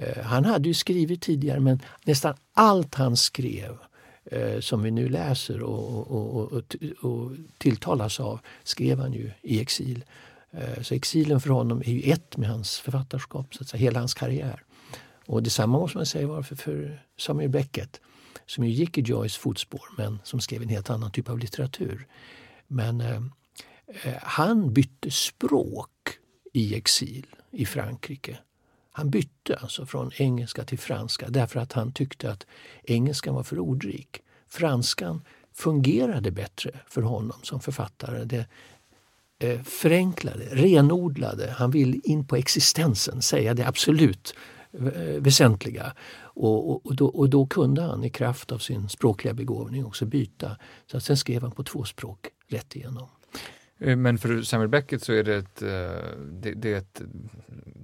[0.00, 3.78] Eh, han hade ju skrivit tidigare men nästan allt han skrev
[4.24, 9.60] eh, som vi nu läser och, och, och, och, tilltalas av skrev han ju i
[9.60, 10.04] exil.
[10.50, 13.98] Eh, så exilen för honom är ju ett med hans författarskap, så att säga, hela
[13.98, 14.62] hans karriär.
[15.26, 18.00] Och detsamma måste man säga var för, för Samuel Beckett
[18.46, 22.06] som ju gick i Joyce fotspår men som skrev en helt annan typ av litteratur.
[22.66, 23.22] Men eh,
[24.22, 25.90] han bytte språk
[26.52, 28.38] i exil i Frankrike.
[29.00, 32.46] Han bytte alltså från engelska till franska därför att han tyckte att
[32.82, 34.22] engelskan var för ordrik.
[34.48, 38.24] Franskan fungerade bättre för honom som författare.
[38.24, 38.46] Det
[39.38, 41.50] eh, förenklade, renodlade.
[41.50, 44.34] Han vill in på existensen, säga det absolut
[44.72, 45.92] eh, väsentliga.
[46.20, 50.06] Och, och, och, då, och, då, kunde han i kraft av sin språkliga begåvning också
[50.06, 50.56] byta.
[50.86, 53.08] Så att sen skrev han på två språk rätt igenom.
[53.80, 55.68] Eh, men för Samuel Beckett så är det ett, eh,
[56.32, 57.02] det, det, är ett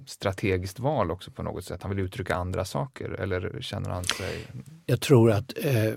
[0.05, 1.83] strategiskt val också på något sätt.
[1.83, 4.47] Han vill uttrycka andra saker eller känner han sig...
[4.85, 5.93] Jag tror att eh,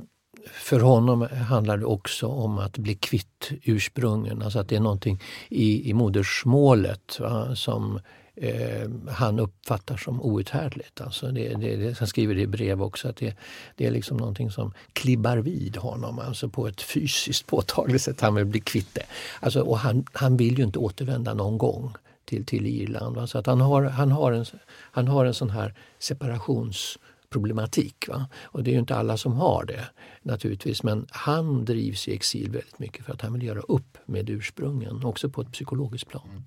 [0.46, 4.42] för honom handlar det också om att bli kvitt ursprungen.
[4.42, 8.00] Alltså att det är någonting i, i modersmålet va, som
[8.40, 11.00] eh, han uppfattar som outhärdligt.
[11.00, 13.36] Alltså det, det, det, han skriver det i brev också, att det,
[13.76, 18.20] det är liksom någonting som klibbar vid honom alltså på ett fysiskt påtagligt sätt.
[18.20, 19.04] Han vill bli kvitt det.
[19.40, 23.16] Alltså, och han, han vill ju inte återvända någon gång till, till Irland.
[23.16, 23.26] Va?
[23.26, 28.08] Så att han, har, han, har en, han har en sån här separationsproblematik.
[28.08, 28.28] Va?
[28.42, 29.84] Och det är ju inte alla som har det
[30.22, 34.30] naturligtvis men han drivs i exil väldigt mycket för att han vill göra upp med
[34.30, 36.28] ursprungen, också på ett psykologiskt plan.
[36.30, 36.42] Mm.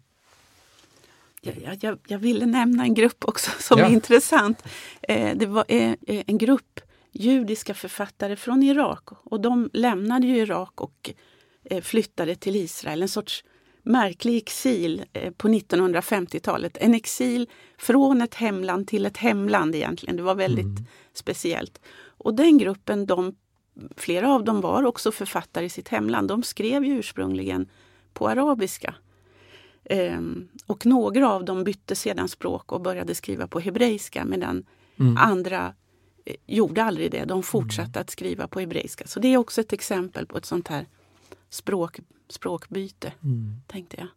[1.46, 3.86] Jag, jag, jag, ville nämna en grupp också som ja.
[3.86, 4.64] är intressant.
[5.02, 6.80] Eh, det var eh, en grupp
[7.12, 11.14] judiska författare från Irak och de lämnade ju Irak och
[11.64, 13.02] eh, flyttade till Israel.
[13.02, 13.44] En sorts
[13.84, 16.78] märklig exil eh, på 1950-talet.
[16.78, 20.18] En exil från ett hemland till ett hemland egentligen.
[20.18, 20.86] Det var väldigt mm.
[21.14, 21.82] speciellt.
[22.18, 23.36] Och den gruppen, de,
[23.98, 26.28] flera av dem var också författare i sitt hemland.
[26.28, 27.70] De skrev ju ursprungligen
[28.14, 28.96] på arabiska.
[29.90, 34.66] Um, och några av dem bytte sedan språk och började skriva på hebreiska medan
[35.00, 35.18] mm.
[35.18, 35.74] andra
[36.26, 37.26] eh, gjorde aldrig det.
[37.26, 38.02] De fortsatte mm.
[38.02, 39.08] att skriva på hebreiska.
[39.08, 40.88] Så det är också ett exempel på ett sånt här
[41.50, 43.62] språk, språkbyte, mm.
[43.68, 44.08] tänkte jag.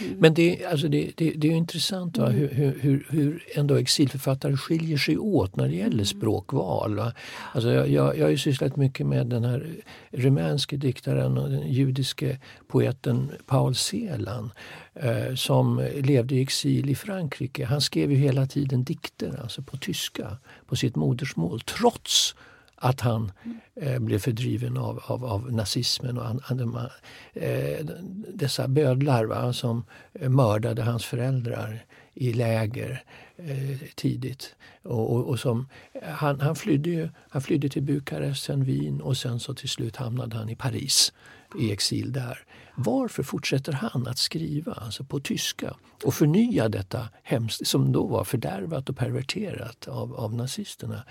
[0.00, 0.16] Mm.
[0.18, 2.28] Men det, alltså det, det, det är intressant va?
[2.28, 2.48] Mm.
[2.48, 6.04] Hur, hur, hur ändå exilförfattare skiljer sig åt när det gäller mm.
[6.04, 6.96] språkval.
[6.96, 7.12] Va?
[7.52, 9.66] Alltså jag, jag, jag har ju sysslat mycket med den här
[10.10, 14.52] rumänske diktaren och den judiske poeten Paul Celan
[14.94, 17.64] eh, som levde i exil i Frankrike.
[17.64, 22.34] Han skrev ju hela tiden dikter alltså på tyska, på sitt modersmål trots
[22.76, 23.32] att han
[23.80, 26.88] eh, blev fördriven av, av, av nazismen och an, an,
[27.32, 27.86] eh,
[28.34, 31.84] dessa bödlar va, som eh, mördade hans föräldrar
[32.14, 33.04] i läger
[33.36, 34.54] eh, tidigt.
[34.82, 39.00] Och, och, och, som, eh, han, han, flydde ju, han flydde till Bukarest, sen Wien
[39.00, 41.12] och sen så till slut hamnade han i Paris
[41.58, 42.38] i exil där.
[42.74, 48.24] Varför fortsätter han att skriva alltså på tyska och förnya detta hemskt, som då var
[48.24, 51.04] fördärvat och perverterat av, av nazisterna?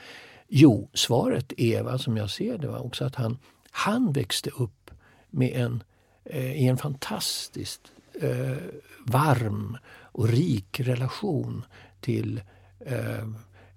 [0.48, 3.38] Jo, svaret är va, som jag ser det va, också att han,
[3.72, 4.92] han växte upp
[5.30, 5.84] med en,
[6.26, 8.58] eh, i en fantastiskt eh,
[9.06, 11.66] varm och rik relation
[12.02, 12.42] till
[12.80, 13.28] eh,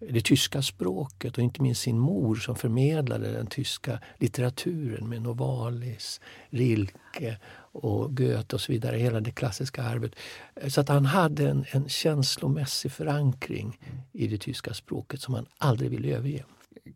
[0.00, 6.20] det tyska språket och inte minst sin mor som förmedlade den tyska litteraturen med Novalis,
[6.50, 7.36] Rilke
[7.72, 10.12] och Goethe och så vidare, hela det klassiska arvet.
[10.54, 13.78] Eh, så att han hade en, en känslomässig förankring
[14.12, 16.44] i det tyska språket som han aldrig ville överge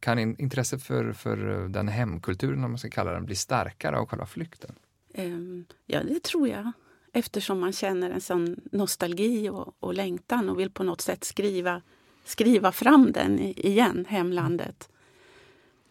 [0.00, 4.26] kan intresset för, för den hemkulturen, om man ska kalla den, bli starkare av själva
[4.26, 4.74] flykten?
[5.14, 6.72] Um, ja, det tror jag.
[7.12, 11.82] Eftersom man känner en sån nostalgi och, och längtan och vill på något sätt skriva,
[12.24, 14.88] skriva fram den igen, hemlandet.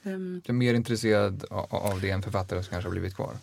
[0.03, 3.33] Um, du är mer intresserad av det än författare som kanske har blivit kvar?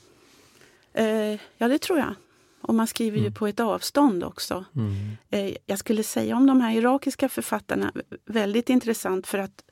[0.99, 2.15] Uh, ja, det tror jag.
[2.61, 3.29] Och man skriver mm.
[3.29, 4.65] ju på ett avstånd också.
[4.77, 5.17] Mm.
[5.35, 7.93] Uh, jag skulle säga om de här irakiska författarna,
[8.25, 9.68] väldigt intressant för att eh,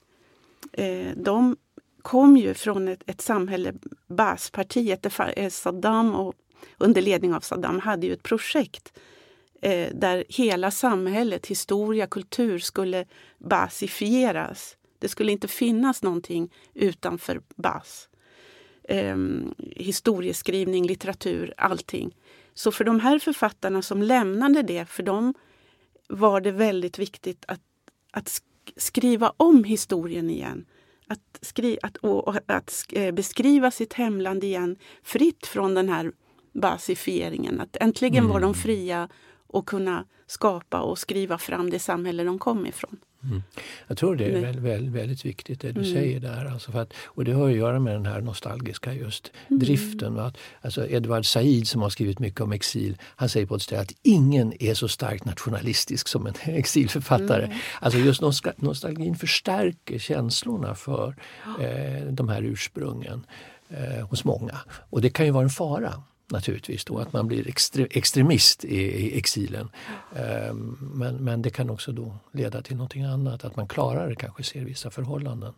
[0.73, 1.57] Eh, de
[2.03, 3.75] kom ju från ett, ett samhälle,
[4.07, 6.35] Baaspartiet, eh, Saddam och
[6.79, 8.99] under ledning av Saddam hade ju ett projekt
[9.63, 13.05] eh, där hela samhället, historia, kultur skulle
[13.39, 14.77] basifieras.
[14.99, 18.09] Det skulle inte finnas någonting utanför Bas.
[18.85, 19.17] Eh,
[19.77, 22.17] historieskrivning, litteratur, allting.
[22.55, 25.35] Så för de här författarna som lämnade det, för dem
[26.09, 27.61] var det väldigt viktigt att,
[28.11, 28.43] att
[28.77, 30.67] skriva om historien igen.
[31.09, 36.13] Att, skri, att, och, och, att eh, beskriva sitt hemland igen fritt från den här
[36.53, 37.61] basifieringen.
[37.61, 38.29] Att äntligen mm.
[38.29, 38.55] var de mm.
[38.55, 39.09] fria
[39.57, 42.97] att kunna skapa och skriva fram det samhälle de kom ifrån.
[43.25, 43.43] Mm.
[43.87, 45.93] Jag tror det är väldigt, väldigt, väldigt viktigt det du mm.
[45.93, 46.45] säger där.
[46.45, 49.59] Alltså för att, och det har att göra med den här nostalgiska just mm.
[49.59, 50.19] driften.
[50.19, 53.83] Att, alltså Edward Said som har skrivit mycket om exil, han säger på ett ställe
[53.83, 57.45] att ingen är så starkt nationalistisk som en exilförfattare.
[57.45, 57.59] Mm.
[57.81, 58.21] Alltså just
[58.57, 61.17] nostalgin förstärker känslorna för
[61.61, 63.27] eh, de här ursprungen
[63.69, 64.59] eh, hos många.
[64.91, 68.77] Och det kan ju vara en fara naturligtvis då, att man blir extre, extremist i,
[68.77, 69.69] i exilen.
[70.51, 74.43] Um, men, men det kan också då leda till någonting annat, att man klarare kanske
[74.43, 75.55] ser vissa förhållanden.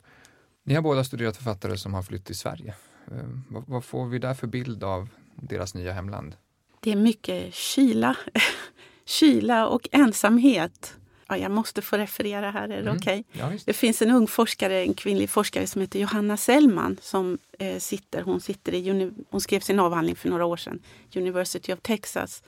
[0.64, 2.74] Ni har båda studerat författare som har flytt till Sverige.
[3.06, 6.36] Um, vad, vad, får vi där för bild av deras nya hemland?
[6.80, 8.16] Det är mycket kyla,
[9.04, 10.94] kyla och ensamhet.
[11.28, 12.96] Ja, jag måste få referera här, är det mm.
[12.96, 13.24] okej?
[13.28, 13.40] Okay?
[13.40, 17.78] Ja, det finns en ung forskare, en kvinnlig forskare som heter Johanna Sellman som eh,
[17.78, 20.80] sitter, hon, sitter i, hon skrev sin avhandling för några år sedan,
[21.16, 22.42] University of Texas,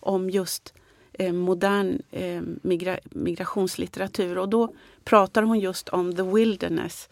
[0.00, 0.74] om just
[1.12, 4.38] eh, modern eh, migra migrationslitteratur.
[4.38, 7.08] Och då pratar hon just om the wilderness.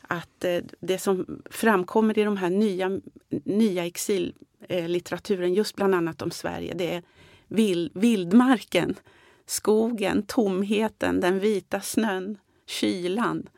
[0.00, 3.00] Att eh, det som framkommer i de här nya,
[3.44, 7.02] nya exillitteraturen, just bland annat om Sverige, det är
[7.48, 8.96] vild, vildmarken
[9.46, 13.48] skogen, tomheten, den vita snön, kylan.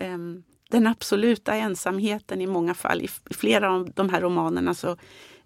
[0.00, 3.02] Um, den absoluta ensamheten i många fall.
[3.02, 4.96] I flera av de här romanerna så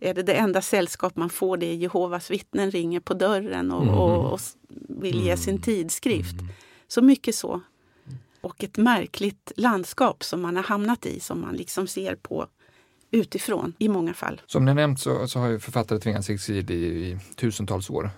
[0.01, 3.83] är det det enda sällskap man får det är Jehovas vittnen ringer på dörren och,
[3.83, 3.95] mm.
[3.95, 4.41] och, och
[4.89, 5.63] vill ge sin mm.
[5.63, 6.41] tidskrift.
[6.41, 6.47] Mm.
[6.89, 7.61] Så mycket så.
[8.41, 12.47] Och ett märkligt landskap som man har hamnat i som man liksom ser på
[13.11, 14.41] utifrån i många fall.
[14.47, 18.11] Som ni nämnt så, så har ju författare tvingats i exil i, i tusentals år.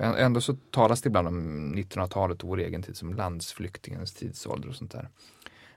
[0.00, 4.68] Eh, ändå så talas det ibland om 1900-talet och vår egen tid som landsflyktingens tidsålder
[4.68, 5.08] och sånt där.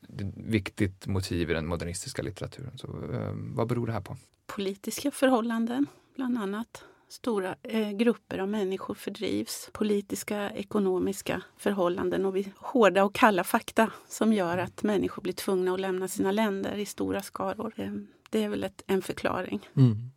[0.08, 2.78] Det är ett viktigt motiv i den modernistiska litteraturen.
[2.78, 4.18] Så, eh, vad beror det här på?
[4.48, 6.84] Politiska förhållanden, bland annat.
[7.10, 9.70] Stora eh, grupper av människor fördrivs.
[9.72, 15.74] Politiska, ekonomiska förhållanden och vi, hårda och kalla fakta som gör att människor blir tvungna
[15.74, 17.74] att lämna sina länder i stora skaror.
[17.78, 17.92] Eh,
[18.34, 19.60] det är väl ett, en förklaring.
[19.78, 20.12] Mm.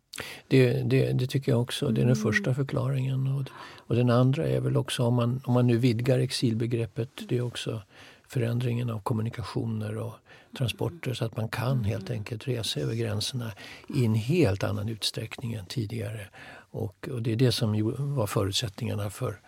[0.47, 1.85] Det, det, det, tycker jag också.
[1.85, 2.23] Det är den mm.
[2.23, 3.27] första förklaringen.
[3.27, 7.37] Och, och den andra är väl också om man, om man nu vidgar exilbegreppet, det
[7.37, 7.81] är också
[8.27, 10.13] förändringen av kommunikationer och
[10.57, 13.51] transporter så att man kan helt enkelt resa över gränserna
[13.95, 16.27] i en helt annan utsträckning än tidigare.
[16.71, 19.39] Och, och det är det som var förutsättningarna för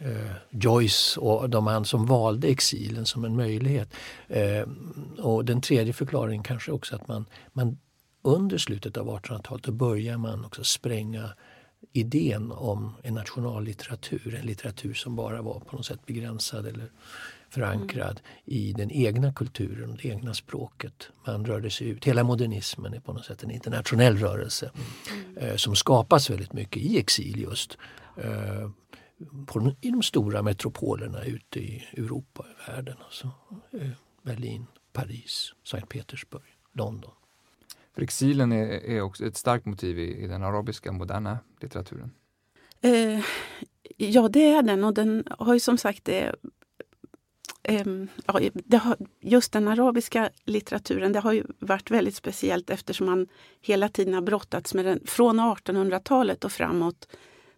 [0.00, 3.94] eh, Joyce och de andra som valde exilen som en möjlighet.
[4.28, 4.68] Eh,
[5.18, 7.78] och den tredje förklaringen kanske också att man, man
[8.26, 11.30] under slutet av 1800-talet då börjar man också spränga
[11.92, 16.90] idén om en nationallitteratur, en litteratur som bara var på något sätt begränsad eller
[17.50, 18.42] förankrad mm.
[18.44, 21.08] i den egna kulturen och det egna språket.
[21.26, 22.04] Man rörde sig ut.
[22.04, 25.36] Hela modernismen är på något sätt en internationell rörelse mm.
[25.36, 27.78] eh, som skapas väldigt mycket i exil just.
[28.16, 28.70] Eh,
[29.46, 32.96] på, I de stora metropolerna ute i Europa och världen.
[33.04, 33.30] Alltså,
[33.72, 33.90] eh,
[34.22, 37.10] Berlin, Paris, Sankt Petersburg, London.
[37.96, 42.10] För exilen är, är också ett starkt motiv i, i den arabiska moderna litteraturen.
[42.80, 43.20] Eh,
[43.96, 46.34] ja, det är den och den har ju som sagt det
[47.68, 48.40] Ehm, ja,
[48.78, 53.28] har, just den arabiska litteraturen det har ju varit väldigt speciellt eftersom man
[53.60, 55.00] hela tiden har brottats med den.
[55.06, 57.08] Från 1800-talet och framåt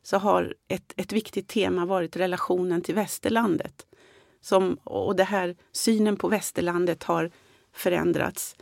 [0.03, 3.87] så har ett, ett viktigt tema varit relationen till västerlandet.
[4.40, 7.31] Som, och det här synen på västerlandet har
[7.72, 8.57] förändrats.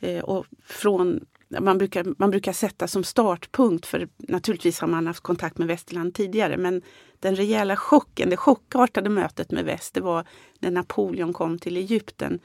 [0.00, 1.20] Eh, och från
[1.60, 6.14] man brukar, man brukar sätta som startpunkt, för naturligtvis har man haft kontakt med västerland
[6.14, 6.82] tidigare, men
[7.20, 10.24] den rejäla chocken, det chockartade mötet med väst, det var
[10.58, 12.40] när Napoleon kom till Egypten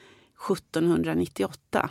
[0.51, 1.89] 1798.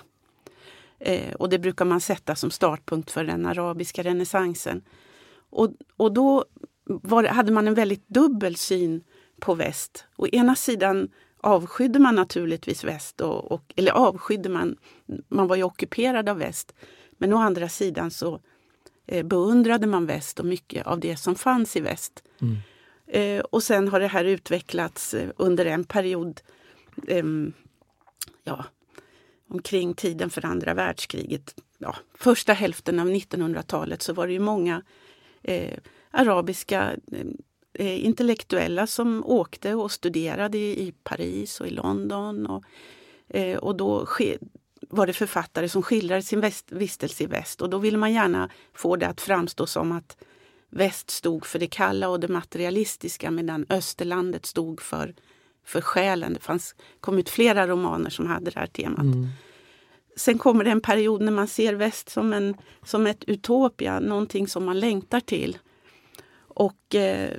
[0.98, 4.83] Eh, och det brukar man sätta som startpunkt för den arabiska renässansen.
[5.51, 6.44] Och, och då
[6.85, 9.05] var, hade man en väldigt dubbel syn
[9.40, 10.05] på väst.
[10.16, 11.09] Å ena sidan
[11.42, 14.76] avskydde man naturligtvis väst, och, och, eller avskydde man,
[15.28, 16.74] man var ju ockuperad av väst.
[17.18, 18.40] Men å andra sidan så
[19.07, 22.22] eh, beundrade man väst och mycket av det som fanns i väst.
[22.40, 22.57] Mm.
[23.07, 26.40] Eh, och sen har det här utvecklats eh, under en period
[27.09, 27.52] ehm,
[28.44, 28.64] ja,
[29.48, 31.55] omkring tiden för andra världskriget.
[31.78, 34.83] Ja, första hälften av 1900-talet så var det ju många
[35.42, 35.78] eh,
[36.11, 37.26] arabiska eh,
[37.78, 42.46] intellektuella som åkte och studerade i Paris och i London.
[42.46, 42.64] Och,
[43.28, 44.06] eh, och då
[44.88, 48.50] var det författare som skildrade sin väst, vistelse i väst och då ville man gärna
[48.74, 50.16] få det att framstå som att
[50.70, 55.14] väst stod för det kalla och det materialistiska medan österlandet stod för,
[55.64, 56.35] för själen.
[56.35, 59.02] Det fanns, kom ut flera romaner som hade det här temat.
[59.02, 59.28] Mm.
[60.16, 64.48] Sen kommer det en period när man ser väst som, en, som ett utopia, någonting
[64.48, 65.58] som man längtar till.
[66.54, 67.30] Och eh,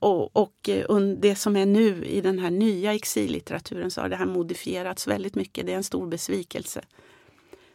[0.00, 4.16] och, och eh, det som är nu i den här nya exillitteraturen så har det
[4.16, 5.66] här modifierats väldigt mycket.
[5.66, 6.80] Det är en stor besvikelse.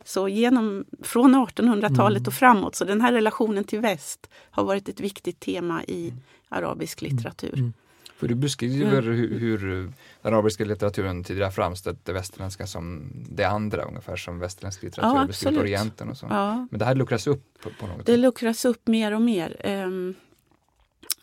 [0.03, 2.27] Så genom, från 1800-talet mm.
[2.27, 6.13] och framåt, så den här relationen till väst har varit ett viktigt tema i
[6.49, 7.15] arabisk mm.
[7.15, 7.53] litteratur.
[7.53, 7.73] Mm.
[8.17, 9.15] För du beskriver mm.
[9.15, 14.83] hur, hur, den arabiska litteraturen tidigare framställt det västerländska som det andra, ungefär som västerländsk
[14.83, 16.27] litteratur ja, beskrivit Orienten och så.
[16.29, 16.67] Ja.
[16.71, 18.19] Men det här luckras upp på, på något Det sätt.
[18.19, 19.61] luckras upp mer och mer.
[19.85, 20.15] Um,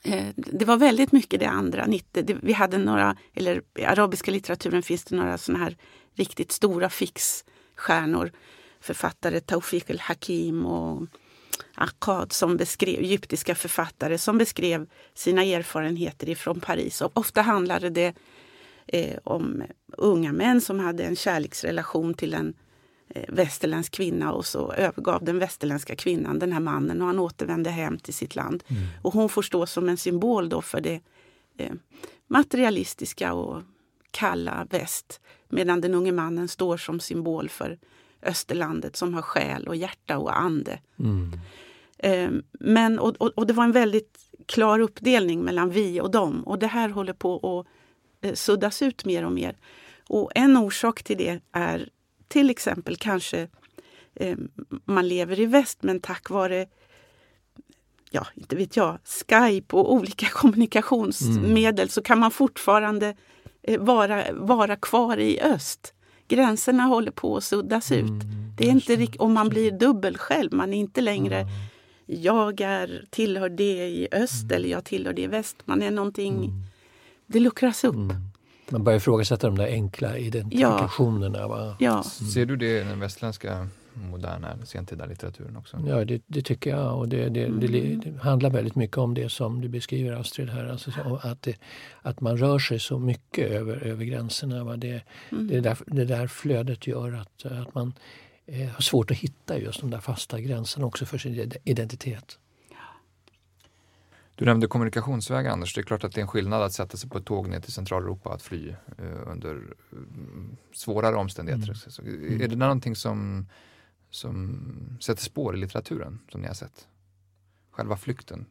[0.05, 1.89] Eh, det var väldigt mycket det andra.
[2.43, 5.77] Vi hade några, eller i arabiska litteraturen finns det några såna här
[6.15, 8.33] riktigt stora fixstjärnor.
[8.81, 11.07] Författare Tawfiq el-Hakim och
[11.75, 17.01] Akkad som beskrev, egyptiska författare som beskrev sina erfarenheter ifrån Paris.
[17.01, 18.15] Och ofta handlade det
[18.87, 19.63] eh, om
[19.97, 22.55] unga män som hade en kärleksrelation till en
[23.29, 27.99] västerländsk kvinna och så övergav den västerländska kvinnan den här mannen och han återvände hem
[27.99, 28.65] till sitt land.
[28.67, 28.83] Mm.
[29.03, 31.01] Och hon får stå som en symbol då för det
[31.57, 31.73] eh,
[32.27, 33.63] materialistiska och
[34.11, 35.21] kalla väst.
[35.49, 37.79] Medan den unge mannen står som symbol för
[38.23, 40.81] österlandet som har själ och hjärta och ande.
[40.99, 41.33] Mm.
[41.99, 46.43] Eh, men, och, och, och, det var en väldigt klar uppdelning mellan vi och dem
[46.45, 49.57] och det här håller på att eh, suddas ut mer och mer.
[50.09, 51.89] Och en orsak till det är
[52.33, 53.49] till exempel kanske
[54.15, 54.37] eh,
[54.85, 56.67] man lever i väst men tack vare
[58.11, 61.89] ja, inte vet jag, Skype och olika kommunikationsmedel mm.
[61.89, 63.15] så kan man fortfarande
[63.63, 65.95] eh, vara, vara kvar i öst.
[66.29, 68.09] Gränserna håller på att suddas ut.
[68.09, 70.53] Mm, det är inte och man blir dubbel själv.
[70.53, 71.53] Man är inte längre mm.
[72.07, 74.57] jag är, tillhör det i öst mm.
[74.57, 75.57] eller jag tillhör det i väst.
[75.65, 76.63] Man är någonting, mm.
[77.27, 78.13] det luckras upp.
[78.73, 78.81] Mm.
[78.81, 81.39] Man börjar ifrågasätta de där enkla identifikationerna.
[81.39, 81.49] Ja.
[81.49, 81.77] Va?
[81.79, 82.03] Ja.
[82.03, 85.79] Ser du det i den västländska moderna sentida litteraturen också?
[85.87, 86.99] Ja, det, det tycker jag.
[86.99, 90.67] Och det, det, det, det, handlar väldigt mycket om det som du beskriver Astrid här.
[90.67, 90.91] Alltså,
[91.23, 91.49] att,
[92.03, 94.65] att man rör sig så mycket över, över gränserna.
[94.65, 94.77] Va?
[94.77, 95.03] Det,
[95.33, 95.49] mm.
[95.49, 97.93] det, där, det där flödet gör att, att man
[98.47, 102.39] eh, har svårt att hitta just de där fasta gränserna också för sin identitet.
[104.43, 105.75] Du nämnde kommunikationsvägar Anders.
[105.75, 107.61] Det är klart att det är en skillnad att sätta sig på ett tåg ner
[107.61, 109.51] till Centraleuropa att fly eh, under
[109.93, 112.01] mm, svårare omständigheter.
[112.01, 112.41] Mm.
[112.41, 113.47] Är det någonting som
[114.11, 116.89] som sätter spår i litteraturen som ni har sett?
[117.71, 118.47] Själva flykten?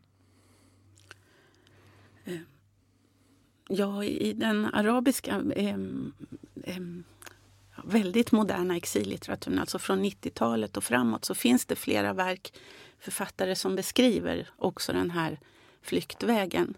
[2.25, 2.39] Eh,
[3.67, 5.75] ja, i den arabiska eh,
[6.63, 6.81] eh,
[7.83, 12.53] väldigt moderna exillitteraturen, alltså från 90-talet och framåt, så finns det flera verk,
[12.99, 15.39] författare som beskriver också den här
[15.81, 16.73] flyktvägen.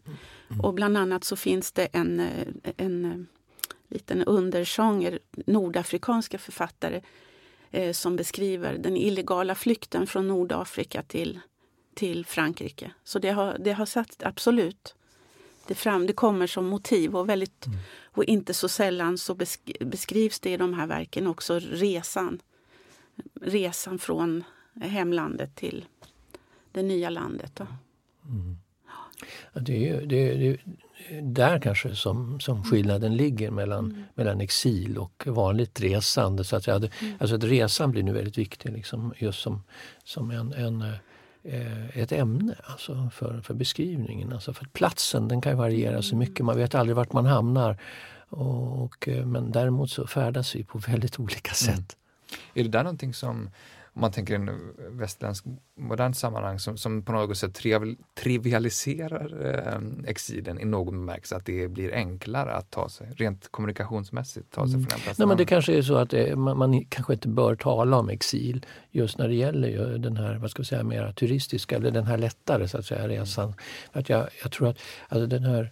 [0.49, 0.61] Mm.
[0.61, 2.47] Och bland annat så finns det en, eh,
[2.77, 3.17] en eh,
[3.89, 7.01] liten undersånger, nordafrikanska författare
[7.71, 11.39] eh, som beskriver den illegala flykten från Nordafrika till,
[11.93, 12.91] till Frankrike.
[13.03, 14.95] Så det har, det har satt absolut
[15.67, 16.07] det fram.
[16.07, 17.79] Det kommer som motiv och, väldigt, mm.
[18.03, 22.41] och inte så sällan så besk beskrivs det i de här verken också resan.
[23.41, 24.43] Resan från
[24.81, 25.85] hemlandet till
[26.71, 27.59] det nya landet.
[27.59, 28.57] Mm.
[29.53, 30.57] Det är, det, det,
[31.21, 32.69] där kanske som, som mm.
[32.69, 34.03] skillnaden ligger mellan, mm.
[34.15, 36.43] mellan exil och vanligt resande.
[36.43, 37.13] Så att, jag hade, mm.
[37.19, 39.63] alltså att resan blir nu väldigt viktig liksom, just som,
[40.03, 40.81] som en, en
[41.43, 44.33] eh, ett ämne alltså för, för beskrivningen.
[44.33, 46.45] Alltså för platsen den kan variera så mycket, mm.
[46.45, 47.77] man vet aldrig vart man hamnar.
[48.29, 51.69] Och, eh, men däremot så färdas vi på väldigt olika sätt.
[51.73, 52.39] Mm.
[52.53, 53.49] Är det där någonting som
[53.95, 54.49] om man tänker en
[54.89, 55.45] västerländsk
[55.77, 57.59] modernt sammanhang som, som på något sätt
[58.15, 64.51] trivialiserar eh, exilen i någon bemärkelse, att det blir enklare att ta sig, rent kommunikationsmässigt,
[64.51, 64.85] ta sig mm.
[64.85, 67.27] från en plats Nej, men Det kanske är så att det, man, man, kanske inte
[67.27, 71.13] bör tala om exil just när det gäller den här, vad ska vi säga, mera
[71.13, 73.53] turistiska, eller den här lättare så att säga resan.
[73.93, 74.77] För att jag, jag tror att
[75.09, 75.71] alltså den här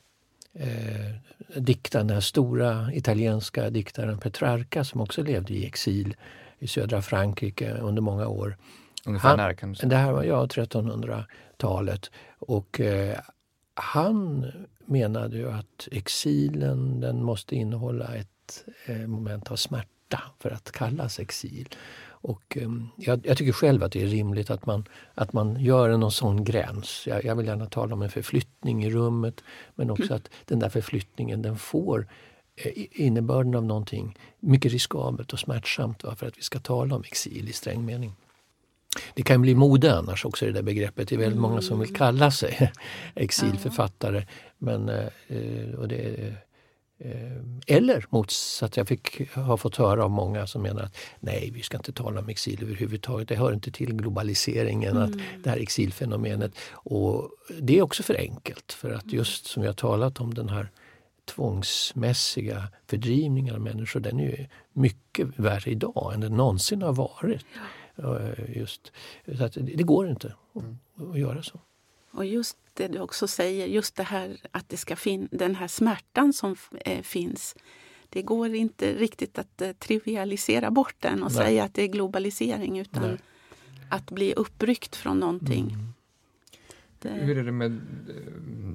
[0.53, 6.15] eh, diktaren, den här stora italienska diktaren Petrarca som också levde i exil
[6.61, 8.57] i södra Frankrike under många år.
[9.05, 9.89] Ungefär när kan du säga?
[9.89, 12.11] Det här var ja, 1300-talet.
[12.39, 13.17] Och eh,
[13.73, 14.45] han
[14.85, 21.19] menade ju att exilen den måste innehålla ett eh, moment av smärta för att kallas
[21.19, 21.69] exil.
[22.03, 24.85] Och, eh, jag, jag, tycker själv att det är rimligt att man,
[25.15, 27.03] att man gör någon sån gräns.
[27.07, 29.43] Jag, jag vill gärna tala om en förflyttning i rummet
[29.75, 30.15] men också mm.
[30.15, 32.07] att den där förflyttningen den får
[32.91, 37.49] innebörden av någonting mycket riskabelt och smärtsamt va, för att vi ska tala om exil
[37.49, 38.15] i sträng mening.
[39.13, 41.07] Det kan bli mode annars också det där begreppet.
[41.07, 42.71] Det är väldigt många som vill kalla sig
[43.15, 44.27] exilförfattare.
[44.57, 46.33] Men, eh, och det,
[46.99, 47.37] eh,
[47.67, 51.77] eller motsatt, jag fick, har fått höra av många som menar att nej, vi ska
[51.77, 53.27] inte tala om exil överhuvudtaget.
[53.27, 55.03] Det hör inte till globaliseringen, mm.
[55.03, 56.51] att det här exilfenomenet.
[56.71, 60.49] Och det är också för enkelt för att just som vi har talat om den
[60.49, 60.69] här
[61.35, 67.45] tvångsmässiga fördrivningen av människor den är ju mycket värre idag än den någonsin har varit.
[67.97, 68.91] Eh, just,
[69.37, 70.77] så att det går inte mm.
[71.11, 71.59] att göra så.
[72.11, 75.67] Och just det du också säger, just det här att det ska fin den här
[75.67, 76.55] smärtan som
[76.85, 77.55] eh, finns.
[78.09, 81.45] Det går inte riktigt att eh, trivialisera bort den och Nej.
[81.45, 83.17] säga att det är globalisering utan Nej.
[83.89, 85.69] att bli uppryckt från någonting.
[85.69, 85.93] Mm.
[87.01, 87.09] Det...
[87.09, 88.15] Hur är det med eh,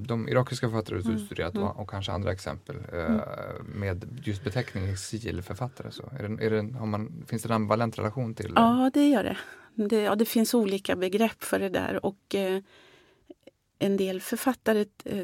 [0.07, 1.25] de irakiska författare du mm.
[1.25, 1.67] studerat mm.
[1.67, 3.21] och, och, kanske andra exempel eh, mm.
[3.65, 5.91] med just beteckningen exilförfattare?
[5.91, 6.09] Så?
[6.19, 8.61] Är det, är det, har man, finns det en ambivalent relation till det?
[8.61, 9.37] Ja, det gör det.
[9.75, 10.01] det.
[10.01, 12.61] Ja, det finns olika begrepp för det där och eh,
[13.79, 15.23] en del författare eh,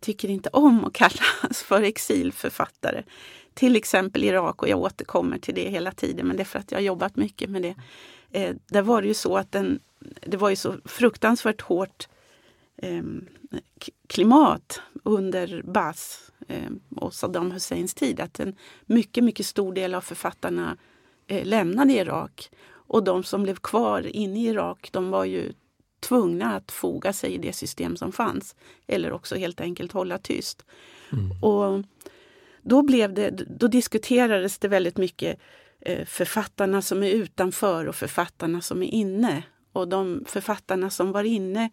[0.00, 3.02] tycker inte om att kallas för exilförfattare.
[3.54, 6.70] Till exempel Irak och jag återkommer till det hela tiden men det är för att
[6.70, 7.74] jag har jobbat mycket med det.
[8.30, 9.80] Eh, där var det ju så att den,
[10.26, 12.08] det var ju så fruktansvärt hårt
[14.06, 18.20] klimat under Bas eh, och Saddam Husseins tid.
[18.20, 18.56] Att en
[18.86, 20.76] mycket, mycket stor del av författarna
[21.26, 22.50] eh, lämnade Irak.
[22.66, 25.52] Och de som blev kvar inne i Irak, de var ju
[26.00, 28.56] tvungna att foga sig i det system som fanns.
[28.86, 30.64] Eller också helt enkelt hålla tyst.
[31.12, 31.42] Mm.
[31.42, 31.84] Och
[32.62, 35.38] då, blev det, då diskuterades det väldigt mycket
[35.80, 39.42] eh, författarna som är utanför och författarna som är inne.
[39.72, 41.70] Och de författarna som var inne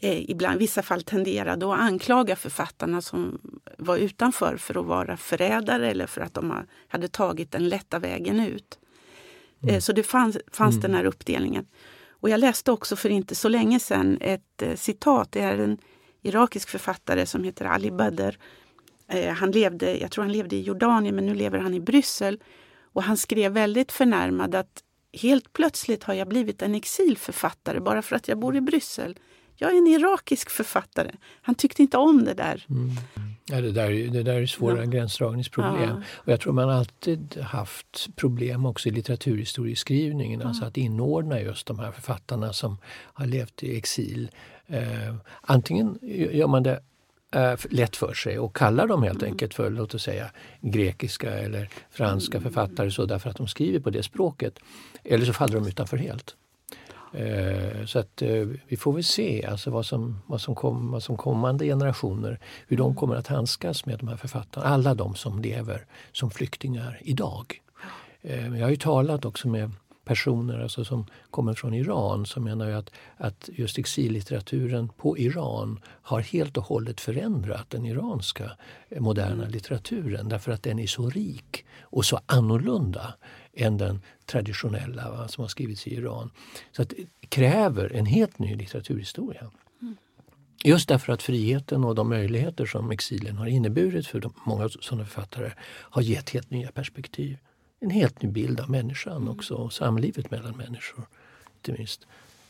[0.00, 3.40] eh, ibland, vissa fall tenderade att anklaga författarna som
[3.78, 8.40] var utanför för att vara förrädare eller för att de hade tagit den lätta vägen
[8.40, 8.78] ut.
[9.62, 9.80] Mm.
[9.80, 10.82] Så det fanns, fanns mm.
[10.82, 11.66] den här uppdelningen.
[12.10, 15.32] Och jag läste också för inte så länge sedan ett eh, citat.
[15.32, 15.78] Det är en
[16.22, 18.38] irakisk författare som heter Ali Badr.
[19.08, 22.40] Eh, han levde, jag tror han levde i Jordanien men nu lever han i Bryssel.
[22.92, 24.82] Och han skrev väldigt förnärmad att
[25.12, 29.18] helt plötsligt har jag blivit en exilförfattare bara för att jag bor i Bryssel.
[29.60, 31.10] Jag är en irakisk författare.
[31.42, 32.66] Han tyckte inte om det där.
[32.70, 32.90] Mm.
[33.44, 34.84] Ja, det, där det där är svåra ja.
[34.84, 35.88] gränsdragningsproblem.
[35.88, 36.02] Ja.
[36.16, 40.40] Och jag tror man alltid haft problem också i litteraturhistorieskrivningen.
[40.40, 40.48] Ja.
[40.48, 44.30] Alltså att inordna just de här författarna som har levt i exil.
[44.66, 45.98] Eh, antingen
[46.32, 46.80] gör man det
[47.34, 49.32] eh, lätt för sig och kallar dem helt mm.
[49.32, 50.30] enkelt för låt oss säga
[50.60, 52.52] grekiska eller franska mm.
[52.52, 54.58] författare så därför att de skriver på det språket.
[55.04, 56.36] Eller så faller de utanför helt.
[57.12, 61.02] Eh, så att eh, vi får väl se alltså vad, som, vad, som kom, vad
[61.02, 64.66] som kommande generationer, hur de kommer att handskas med de här författarna.
[64.66, 67.60] Alla de som lever som flyktingar idag.
[68.22, 69.70] Eh, jag har ju talat också med
[70.04, 75.80] personer alltså som kommer från Iran som menar ju att, att just exillitteraturen på Iran
[75.84, 78.50] har helt och hållet förändrat den iranska
[78.98, 79.50] moderna mm.
[79.50, 83.14] litteraturen därför att den är så rik och så annorlunda
[83.54, 86.30] än den traditionella va, som har skrivits i Iran.
[86.72, 86.96] Så det
[87.28, 89.50] kräver en helt ny litteraturhistoria.
[89.82, 89.96] Mm.
[90.64, 95.04] Just därför att friheten och de möjligheter som exilen har inneburit för de, många sådana
[95.04, 97.38] författare har gett helt nya perspektiv.
[97.80, 99.28] En helt ny bild av människan mm.
[99.28, 101.04] också och samlivet mellan människor.
[101.56, 102.06] Inte minst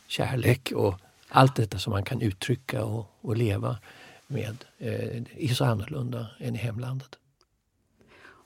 [0.06, 0.94] kärlek och
[1.28, 3.78] allt detta som man kan uttrycka och, och leva
[4.26, 7.18] med eh, är så annorlunda än i hemlandet.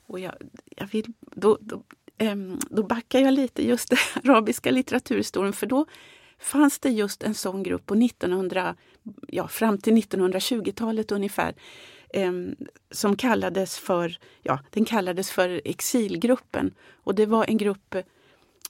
[0.07, 0.35] Och jag,
[0.77, 1.83] jag vill, då, då
[2.19, 3.89] Ehm, då backar jag lite just
[4.23, 5.87] den arabiska litteraturhistorien för då
[6.39, 8.77] fanns det just en sån grupp på 1900,
[9.29, 11.55] ja, fram till 1920-talet ungefär
[12.15, 12.57] ehm,
[12.91, 16.75] som kallades för, ja, den kallades för exilgruppen.
[16.93, 17.95] Och det var en grupp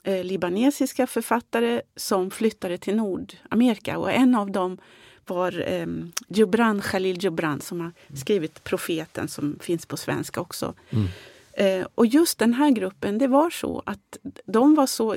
[0.02, 4.78] eh, libanesiska författare som flyttade till Nordamerika och en av dem
[5.26, 10.74] var eh, Khalil Gibran som har skrivit Profeten som finns på svenska också.
[10.90, 11.08] Mm.
[11.56, 15.14] Eh, och just den här gruppen, det var så att de var så...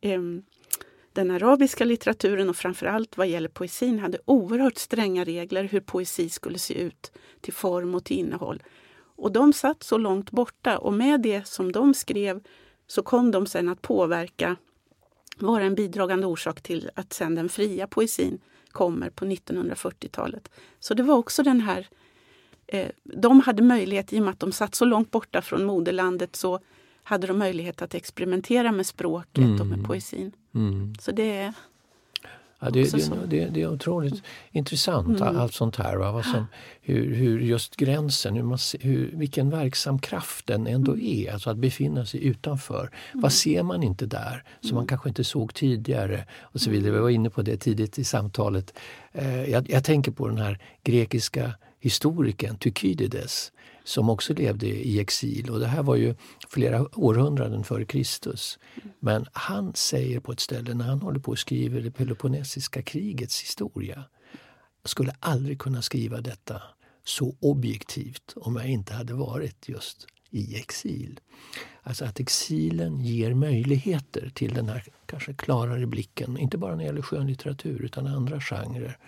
[0.00, 0.20] Eh,
[1.12, 6.58] den arabiska litteraturen och framförallt vad gäller poesin hade oerhört stränga regler hur poesi skulle
[6.58, 8.62] se ut till form och till innehåll.
[9.16, 12.40] Och de satt så långt borta och med det som de skrev
[12.86, 14.56] så kom de sen att påverka,
[15.36, 18.38] vara en bidragande orsak till att sen den fria poesin
[18.70, 20.50] kommer på 1940-talet.
[20.80, 21.86] Så det var också den här eh,
[23.02, 26.60] de hade möjlighet, i och med att de satt så långt borta från moderlandet, så
[27.02, 29.60] hade de möjlighet att experimentera med språket mm.
[29.60, 29.86] och med mm.
[29.86, 30.32] poesin.
[30.54, 30.94] Mm.
[31.00, 31.52] Så det
[32.64, 34.24] Ja, det, det, det, det, är otroligt mm.
[34.50, 35.96] intressant allt sånt här.
[35.96, 36.12] Va?
[36.12, 36.46] Vad som,
[36.80, 41.06] hur, hur just gränsen, hur man, hur, vilken verksam kraft den ändå mm.
[41.06, 41.32] är.
[41.32, 42.90] Alltså att befinna sig utanför.
[43.10, 43.22] Mm.
[43.22, 44.88] Vad ser man inte där som man mm.
[44.88, 46.24] kanske inte såg tidigare?
[46.42, 46.92] och så vidare.
[46.92, 48.74] Vi var inne på det tidigt i samtalet.
[49.12, 51.52] Eh, jag, jag tänker på den här grekiska
[51.84, 53.52] historikern Thukydides
[53.84, 55.50] som också levde i exil.
[55.50, 56.14] Och det här var ju
[56.48, 58.58] flera århundraden före Kristus.
[59.00, 63.42] Men han säger på ett ställe när han håller på att skriva det Peloponnesiska krigets
[63.42, 64.04] historia.
[64.82, 66.62] Jag skulle aldrig kunna skriva detta
[67.04, 71.20] så objektivt om jag inte hade varit just i exil.
[71.82, 76.38] Alltså att exilen ger möjligheter till den här kanske klarare blicken.
[76.38, 78.98] Inte bara när det gäller skönlitteratur utan andra genrer.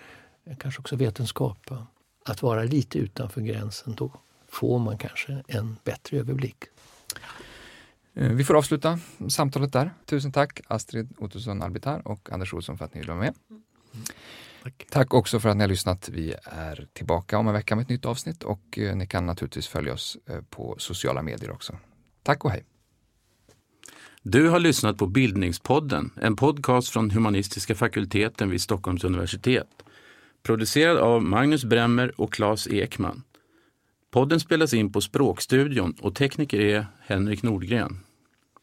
[0.58, 1.70] Kanske också vetenskap
[2.26, 4.12] att vara lite utanför gränsen, då
[4.48, 6.64] får man kanske en bättre överblick.
[8.14, 8.98] Eh, vi får avsluta
[9.28, 9.90] samtalet där.
[10.04, 13.34] Tusen tack Astrid Ottosson Albitar och Anders Olsson för att ni ville vara med.
[14.62, 14.86] Tack.
[14.90, 15.14] tack.
[15.14, 16.08] också för att ni har lyssnat.
[16.08, 19.68] Vi är tillbaka om en vecka med ett nytt avsnitt och eh, ni kan naturligtvis
[19.68, 21.78] följa oss eh, på sociala medier också.
[22.22, 22.64] Tack och hej!
[24.22, 29.68] Du har lyssnat på Bildningspodden, en podcast från humanistiska fakulteten vid Stockholms universitet.
[30.46, 33.22] Producerad av Magnus Bremmer och Claes Ekman.
[34.10, 38.05] Podden spelas in på Språkstudion och tekniker är Henrik Nordgren.